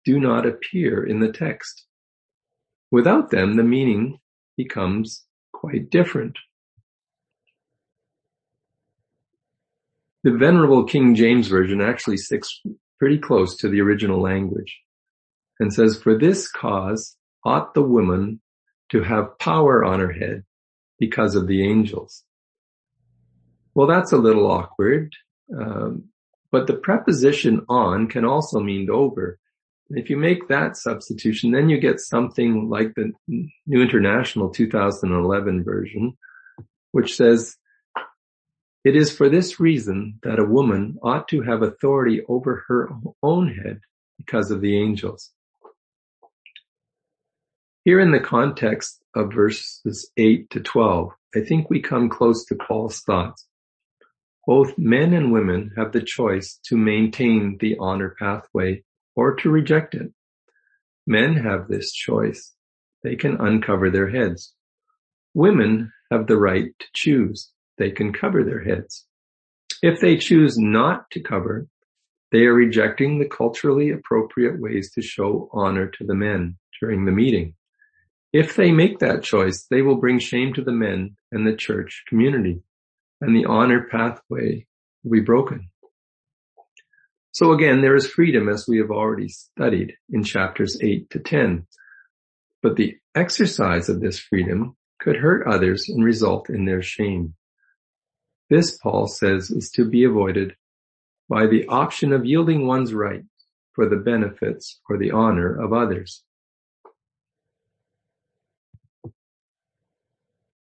do 0.04 0.20
not 0.20 0.46
appear 0.46 1.04
in 1.04 1.20
the 1.20 1.32
text. 1.32 1.86
Without 2.90 3.30
them, 3.30 3.56
the 3.56 3.62
meaning 3.62 4.18
becomes 4.56 5.24
quite 5.52 5.90
different. 5.90 6.36
The 10.24 10.32
Venerable 10.32 10.84
King 10.84 11.14
James 11.14 11.48
Version 11.48 11.80
actually 11.80 12.16
sticks 12.16 12.60
pretty 12.98 13.18
close 13.18 13.56
to 13.58 13.68
the 13.68 13.80
original 13.80 14.20
language 14.20 14.80
and 15.60 15.72
says, 15.72 16.00
for 16.00 16.18
this 16.18 16.50
cause 16.50 17.16
ought 17.44 17.74
the 17.74 17.82
woman 17.82 18.40
to 18.90 19.02
have 19.02 19.38
power 19.38 19.84
on 19.84 20.00
her 20.00 20.12
head 20.12 20.44
because 21.06 21.34
of 21.34 21.46
the 21.46 21.60
angels. 21.72 22.24
Well, 23.74 23.86
that's 23.86 24.12
a 24.12 24.24
little 24.26 24.50
awkward, 24.50 25.14
um, 25.60 26.04
but 26.50 26.66
the 26.66 26.80
preposition 26.88 27.64
on 27.68 28.08
can 28.08 28.24
also 28.24 28.60
mean 28.60 28.88
over. 28.90 29.38
If 29.90 30.08
you 30.10 30.16
make 30.16 30.48
that 30.48 30.76
substitution, 30.76 31.50
then 31.50 31.68
you 31.68 31.78
get 31.78 32.00
something 32.00 32.70
like 32.70 32.94
the 32.94 33.12
New 33.26 33.82
International 33.82 34.48
2011 34.48 35.64
version, 35.64 36.16
which 36.92 37.16
says, 37.16 37.56
it 38.84 38.96
is 38.96 39.10
for 39.16 39.28
this 39.28 39.58
reason 39.58 40.18
that 40.22 40.38
a 40.38 40.44
woman 40.44 40.98
ought 41.02 41.26
to 41.28 41.42
have 41.42 41.62
authority 41.62 42.22
over 42.28 42.64
her 42.68 42.90
own 43.22 43.48
head 43.48 43.80
because 44.18 44.50
of 44.50 44.60
the 44.60 44.78
angels. 44.78 45.30
Here 47.84 48.00
in 48.00 48.12
the 48.12 48.20
context 48.20 49.02
of 49.14 49.34
verses 49.34 50.10
8 50.16 50.48
to 50.50 50.60
12, 50.60 51.10
I 51.36 51.40
think 51.40 51.68
we 51.68 51.82
come 51.82 52.08
close 52.08 52.46
to 52.46 52.54
Paul's 52.54 53.00
thoughts. 53.00 53.46
Both 54.46 54.78
men 54.78 55.12
and 55.12 55.30
women 55.30 55.70
have 55.76 55.92
the 55.92 56.00
choice 56.00 56.58
to 56.68 56.78
maintain 56.78 57.58
the 57.60 57.76
honor 57.78 58.16
pathway 58.18 58.84
or 59.14 59.34
to 59.36 59.50
reject 59.50 59.94
it. 59.94 60.10
Men 61.06 61.36
have 61.36 61.68
this 61.68 61.92
choice. 61.92 62.54
They 63.02 63.16
can 63.16 63.36
uncover 63.38 63.90
their 63.90 64.08
heads. 64.08 64.54
Women 65.34 65.92
have 66.10 66.26
the 66.26 66.38
right 66.38 66.70
to 66.78 66.86
choose 66.94 67.50
they 67.76 67.90
can 67.90 68.14
cover 68.14 68.44
their 68.44 68.64
heads. 68.64 69.04
If 69.82 70.00
they 70.00 70.16
choose 70.16 70.56
not 70.56 71.10
to 71.10 71.20
cover, 71.20 71.66
they 72.32 72.46
are 72.46 72.54
rejecting 72.54 73.18
the 73.18 73.28
culturally 73.28 73.90
appropriate 73.90 74.58
ways 74.58 74.90
to 74.92 75.02
show 75.02 75.50
honor 75.52 75.88
to 75.88 76.04
the 76.06 76.14
men 76.14 76.56
during 76.80 77.04
the 77.04 77.12
meeting. 77.12 77.54
If 78.34 78.56
they 78.56 78.72
make 78.72 78.98
that 78.98 79.22
choice, 79.22 79.64
they 79.70 79.80
will 79.80 79.94
bring 79.94 80.18
shame 80.18 80.54
to 80.54 80.62
the 80.62 80.72
men 80.72 81.14
and 81.30 81.46
the 81.46 81.54
church 81.54 82.02
community, 82.08 82.64
and 83.20 83.34
the 83.34 83.44
honor 83.44 83.86
pathway 83.88 84.66
will 85.04 85.12
be 85.12 85.20
broken. 85.20 85.70
So 87.30 87.52
again, 87.52 87.80
there 87.80 87.94
is 87.94 88.10
freedom 88.10 88.48
as 88.48 88.66
we 88.66 88.78
have 88.78 88.90
already 88.90 89.28
studied 89.28 89.94
in 90.10 90.24
chapters 90.24 90.76
8 90.82 91.08
to 91.10 91.20
10. 91.20 91.68
But 92.60 92.74
the 92.74 92.96
exercise 93.14 93.88
of 93.88 94.00
this 94.00 94.18
freedom 94.18 94.76
could 94.98 95.14
hurt 95.14 95.46
others 95.46 95.88
and 95.88 96.04
result 96.04 96.50
in 96.50 96.64
their 96.64 96.82
shame. 96.82 97.34
This, 98.50 98.76
Paul 98.78 99.06
says, 99.06 99.52
is 99.52 99.70
to 99.76 99.88
be 99.88 100.02
avoided 100.02 100.56
by 101.28 101.46
the 101.46 101.68
option 101.68 102.12
of 102.12 102.26
yielding 102.26 102.66
one's 102.66 102.92
right 102.92 103.22
for 103.74 103.88
the 103.88 103.94
benefits 103.94 104.80
or 104.90 104.98
the 104.98 105.12
honor 105.12 105.54
of 105.54 105.72
others. 105.72 106.24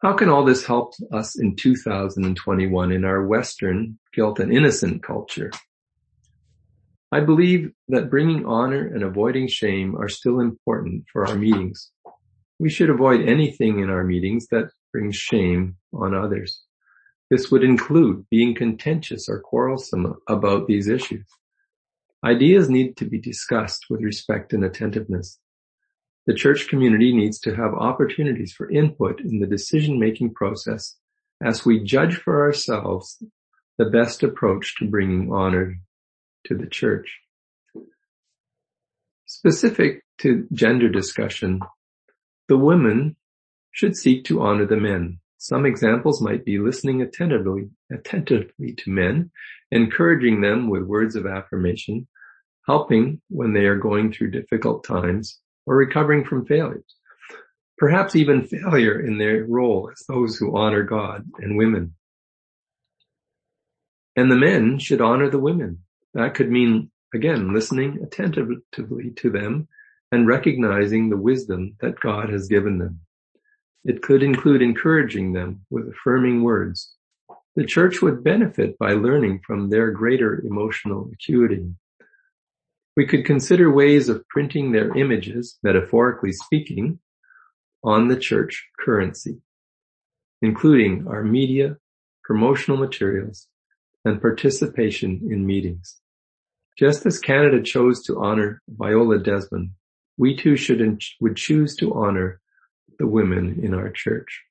How 0.07 0.13
can 0.13 0.29
all 0.29 0.45
this 0.45 0.65
help 0.65 0.95
us 1.13 1.37
in 1.37 1.57
2021 1.57 2.93
in 2.93 3.05
our 3.05 3.27
Western 3.27 3.99
guilt 4.15 4.39
and 4.39 4.53
innocent 4.53 5.03
culture? 5.03 5.51
I 7.11 7.19
believe 7.19 7.73
that 7.89 8.09
bringing 8.09 8.47
honor 8.47 8.87
and 8.87 9.03
avoiding 9.03 9.49
shame 9.49 9.97
are 9.97 10.09
still 10.09 10.39
important 10.39 11.07
for 11.13 11.27
our 11.27 11.35
meetings. 11.35 11.91
We 12.61 12.71
should 12.71 12.89
avoid 12.89 13.29
anything 13.29 13.81
in 13.81 13.91
our 13.91 14.05
meetings 14.05 14.47
that 14.53 14.71
brings 14.93 15.17
shame 15.17 15.75
on 15.93 16.15
others. 16.15 16.63
This 17.29 17.51
would 17.51 17.65
include 17.65 18.27
being 18.31 18.55
contentious 18.55 19.29
or 19.29 19.41
quarrelsome 19.41 20.15
about 20.29 20.69
these 20.69 20.87
issues. 20.87 21.27
Ideas 22.25 22.71
need 22.71 22.97
to 22.99 23.07
be 23.07 23.19
discussed 23.19 23.87
with 23.91 24.03
respect 24.03 24.53
and 24.53 24.65
attentiveness. 24.65 25.41
The 26.27 26.35
church 26.35 26.69
community 26.69 27.15
needs 27.15 27.39
to 27.41 27.55
have 27.55 27.73
opportunities 27.75 28.53
for 28.53 28.71
input 28.71 29.21
in 29.21 29.39
the 29.39 29.47
decision-making 29.47 30.35
process 30.35 30.97
as 31.43 31.65
we 31.65 31.85
judge 31.85 32.17
for 32.17 32.43
ourselves 32.43 33.23
the 33.79 33.85
best 33.85 34.23
approach 34.23 34.77
to 34.79 34.89
bringing 34.89 35.33
honor 35.33 35.77
to 36.47 36.57
the 36.57 36.67
church. 36.67 37.21
Specific 39.27 40.03
to 40.19 40.47
gender 40.53 40.89
discussion, 40.89 41.61
the 42.49 42.57
women 42.57 43.17
should 43.71 43.97
seek 43.97 44.25
to 44.25 44.41
honor 44.41 44.67
the 44.67 44.77
men. 44.77 45.19
Some 45.39 45.67
examples 45.67 46.23
might 46.23 46.45
be 46.45 46.59
listening 46.59 47.03
attentively, 47.03 47.69
attentively 47.93 48.73
to 48.79 48.91
men, 48.91 49.31
encouraging 49.71 50.41
them 50.41 50.71
with 50.71 50.83
words 50.83 51.15
of 51.15 51.27
affirmation, 51.27 52.09
helping 52.67 53.21
when 53.29 53.53
they 53.53 53.67
are 53.67 53.77
going 53.77 54.13
through 54.13 54.31
difficult 54.31 54.83
times, 54.83 55.39
or 55.67 55.77
recovering 55.77 56.25
from 56.25 56.47
failures. 56.47 56.95
Perhaps 57.79 58.17
even 58.17 58.47
failure 58.47 59.01
in 59.01 59.19
their 59.19 59.45
role 59.45 59.91
as 59.93 60.05
those 60.07 60.37
who 60.37 60.57
honor 60.57 60.83
God 60.83 61.27
and 61.39 61.59
women. 61.59 61.95
And 64.17 64.31
the 64.31 64.37
men 64.37 64.79
should 64.79 65.03
honor 65.03 65.29
the 65.29 65.39
women. 65.39 65.83
That 66.15 66.35
could 66.35 66.51
mean, 66.51 66.91
again, 67.15 67.53
listening 67.53 68.03
attentively 68.03 69.11
to 69.17 69.31
them 69.31 69.69
and 70.11 70.27
recognizing 70.27 71.11
the 71.11 71.19
wisdom 71.19 71.77
that 71.81 72.01
God 72.01 72.31
has 72.31 72.49
given 72.49 72.79
them. 72.79 73.01
It 73.85 74.03
could 74.03 74.23
include 74.23 74.63
encouraging 74.63 75.35
them 75.35 75.67
with 75.69 75.89
affirming 75.89 76.43
words. 76.43 76.95
The 77.57 77.67
church 77.67 78.01
would 78.01 78.25
benefit 78.25 78.79
by 78.79 78.93
learning 78.93 79.41
from 79.47 79.69
their 79.69 79.91
greater 79.91 80.43
emotional 80.47 81.11
acuity. 81.13 81.67
We 82.97 83.07
could 83.07 83.27
consider 83.27 83.71
ways 83.71 84.09
of 84.09 84.27
printing 84.29 84.73
their 84.73 84.97
images, 84.97 85.59
metaphorically 85.63 86.33
speaking, 86.33 86.99
on 87.85 88.09
the 88.09 88.17
church 88.17 88.67
currency, 88.81 89.43
including 90.41 91.07
our 91.07 91.23
media, 91.23 91.77
promotional 92.25 92.79
materials, 92.79 93.49
and 94.05 94.21
participation 94.21 95.29
in 95.31 95.47
meetings. 95.47 96.01
Just 96.79 97.05
as 97.07 97.19
Canada 97.19 97.63
chose 97.63 98.03
to 98.05 98.23
honor 98.23 98.63
Viola 98.69 99.19
Desmond, 99.19 99.71
we 100.17 100.35
too 100.35 100.57
should 100.57 100.81
would 101.21 101.37
choose 101.37 101.77
to 101.77 101.95
honor 101.95 102.41
the 102.99 103.07
women 103.07 103.61
in 103.63 103.75
our 103.75 103.91
church. 103.91 104.43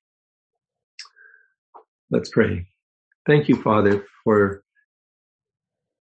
Let's 2.12 2.30
pray. 2.30 2.68
Thank 3.26 3.50
you, 3.50 3.56
Father, 3.56 4.06
for 4.24 4.64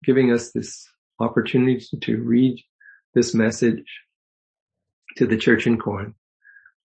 giving 0.03 0.31
us 0.31 0.51
this 0.51 0.87
opportunity 1.23 1.85
to 2.01 2.17
read 2.21 2.61
this 3.13 3.33
message 3.33 3.85
to 5.17 5.25
the 5.25 5.37
church 5.37 5.67
in 5.67 5.77
Corinth. 5.77 6.15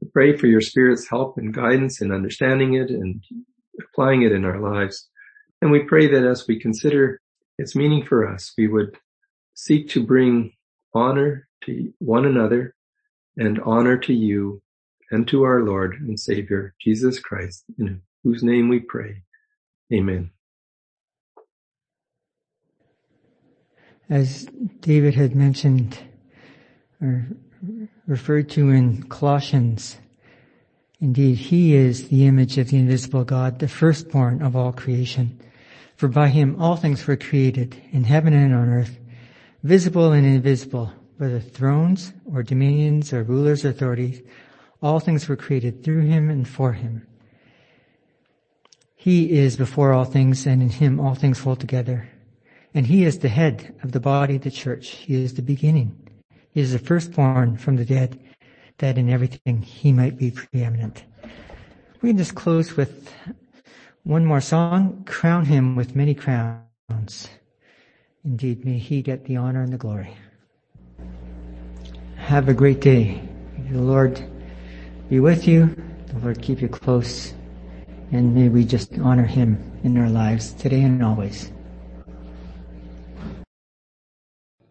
We 0.01 0.09
pray 0.09 0.37
for 0.37 0.47
your 0.47 0.61
Spirit's 0.61 1.09
help 1.09 1.39
and 1.39 1.53
guidance 1.53 2.01
in 2.01 2.13
understanding 2.13 2.75
it 2.75 2.91
and 2.91 3.23
applying 3.81 4.23
it 4.23 4.33
in 4.33 4.45
our 4.45 4.61
lives. 4.61 5.09
And 5.61 5.71
we 5.71 5.81
pray 5.81 6.07
that 6.07 6.25
as 6.25 6.47
we 6.47 6.61
consider 6.61 7.21
its 7.59 7.75
meaning 7.75 8.05
for 8.05 8.29
us, 8.29 8.53
we 8.57 8.69
would 8.69 8.97
seek 9.55 9.89
to 9.91 10.07
bring 10.07 10.53
honor 10.95 11.49
to 11.65 11.93
one 11.99 12.25
another 12.25 12.75
and 13.37 13.61
honor 13.61 13.97
to 13.99 14.15
you 14.15 14.63
and 15.11 15.27
to 15.29 15.43
our 15.43 15.63
Lord 15.63 15.95
and 15.95 16.19
Savior, 16.19 16.75
Jesus 16.81 17.19
Christ, 17.19 17.65
in 17.79 18.03
whose 18.23 18.43
name 18.43 18.69
we 18.69 18.81
pray. 18.81 19.23
Amen. 19.93 20.31
As 24.11 24.47
David 24.81 25.15
had 25.15 25.35
mentioned 25.35 25.99
or 27.01 27.27
referred 28.07 28.49
to 28.51 28.71
in 28.71 29.03
Colossians, 29.05 29.99
indeed 31.01 31.35
he 31.37 31.75
is 31.75 32.09
the 32.09 32.27
image 32.27 32.57
of 32.57 32.71
the 32.71 32.79
invisible 32.79 33.25
God, 33.25 33.59
the 33.59 33.69
firstborn 33.69 34.41
of 34.41 34.57
all 34.57 34.73
creation. 34.73 35.39
For 35.97 36.09
by 36.09 36.29
him 36.29 36.57
all 36.61 36.77
things 36.77 37.07
were 37.07 37.17
created 37.17 37.77
in 37.93 38.05
heaven 38.05 38.33
and 38.33 38.55
on 38.55 38.69
earth, 38.69 38.99
visible 39.63 40.13
and 40.13 40.25
invisible, 40.25 40.93
whether 41.19 41.41
thrones 41.41 42.13
or 42.33 42.43
dominions 42.43 43.13
or 43.13 43.25
rulers 43.25 43.65
or 43.65 43.71
authorities, 43.71 44.23
all 44.81 45.01
things 45.01 45.29
were 45.29 45.37
created 45.37 45.85
through 45.85 46.03
him 46.03 46.31
and 46.31 46.49
for 46.49 46.73
him. 46.73 47.07
He 48.95 49.33
is 49.39 49.57
before 49.57 49.93
all 49.93 50.05
things 50.05 50.47
and 50.47 50.63
in 50.63 50.71
him 50.71 50.99
all 50.99 51.15
things 51.15 51.41
hold 51.41 51.61
together. 51.61 52.09
And 52.79 52.87
he 52.87 53.05
is 53.05 53.19
the 53.19 53.29
head 53.29 53.75
of 53.83 53.91
the 53.91 53.99
body 53.99 54.37
of 54.37 54.43
the 54.43 54.53
church. 54.53 54.91
He 54.91 55.21
is 55.21 55.35
the 55.35 55.43
beginning. 55.43 55.99
He 56.53 56.61
is 56.61 56.71
the 56.71 56.79
firstborn 56.79 57.57
from 57.57 57.75
the 57.75 57.85
dead, 57.85 58.21
that 58.77 58.97
in 58.97 59.11
everything 59.11 59.63
he 59.63 59.93
might 59.93 60.17
be 60.17 60.31
preeminent. 60.31 61.03
We 62.01 62.11
can 62.11 62.19
just 62.19 62.37
close 62.37 62.77
with 62.77 63.13
one 64.05 64.25
more 64.25 64.41
song, 64.41 65.03
Crown 65.07 65.47
Him 65.47 65.75
with 65.75 65.97
Many 65.97 66.15
Crowns. 66.15 67.29
Indeed, 68.25 68.65
may 68.65 68.79
He 68.79 69.03
get 69.03 69.25
the 69.25 69.39
honor 69.39 69.65
and 69.65 69.73
the 69.73 69.77
glory. 69.77 70.17
Have 72.15 72.49
a 72.49 72.55
great 72.55 72.81
day. 72.81 73.21
May 73.57 73.73
the 73.73 73.83
Lord 73.83 74.23
be 75.11 75.19
with 75.19 75.49
you. 75.49 75.75
The 76.07 76.19
Lord 76.21 76.41
keep 76.41 76.63
you 76.63 76.69
close. 76.69 77.35
And 78.13 78.37
may 78.37 78.49
we 78.49 78.65
just 78.65 78.97
honor 79.01 79.27
Him 79.27 79.81
in 79.83 79.99
our 79.99 80.09
lives 80.09 80.53
today 80.53 80.83
and 80.83 81.03
always. 81.03 81.51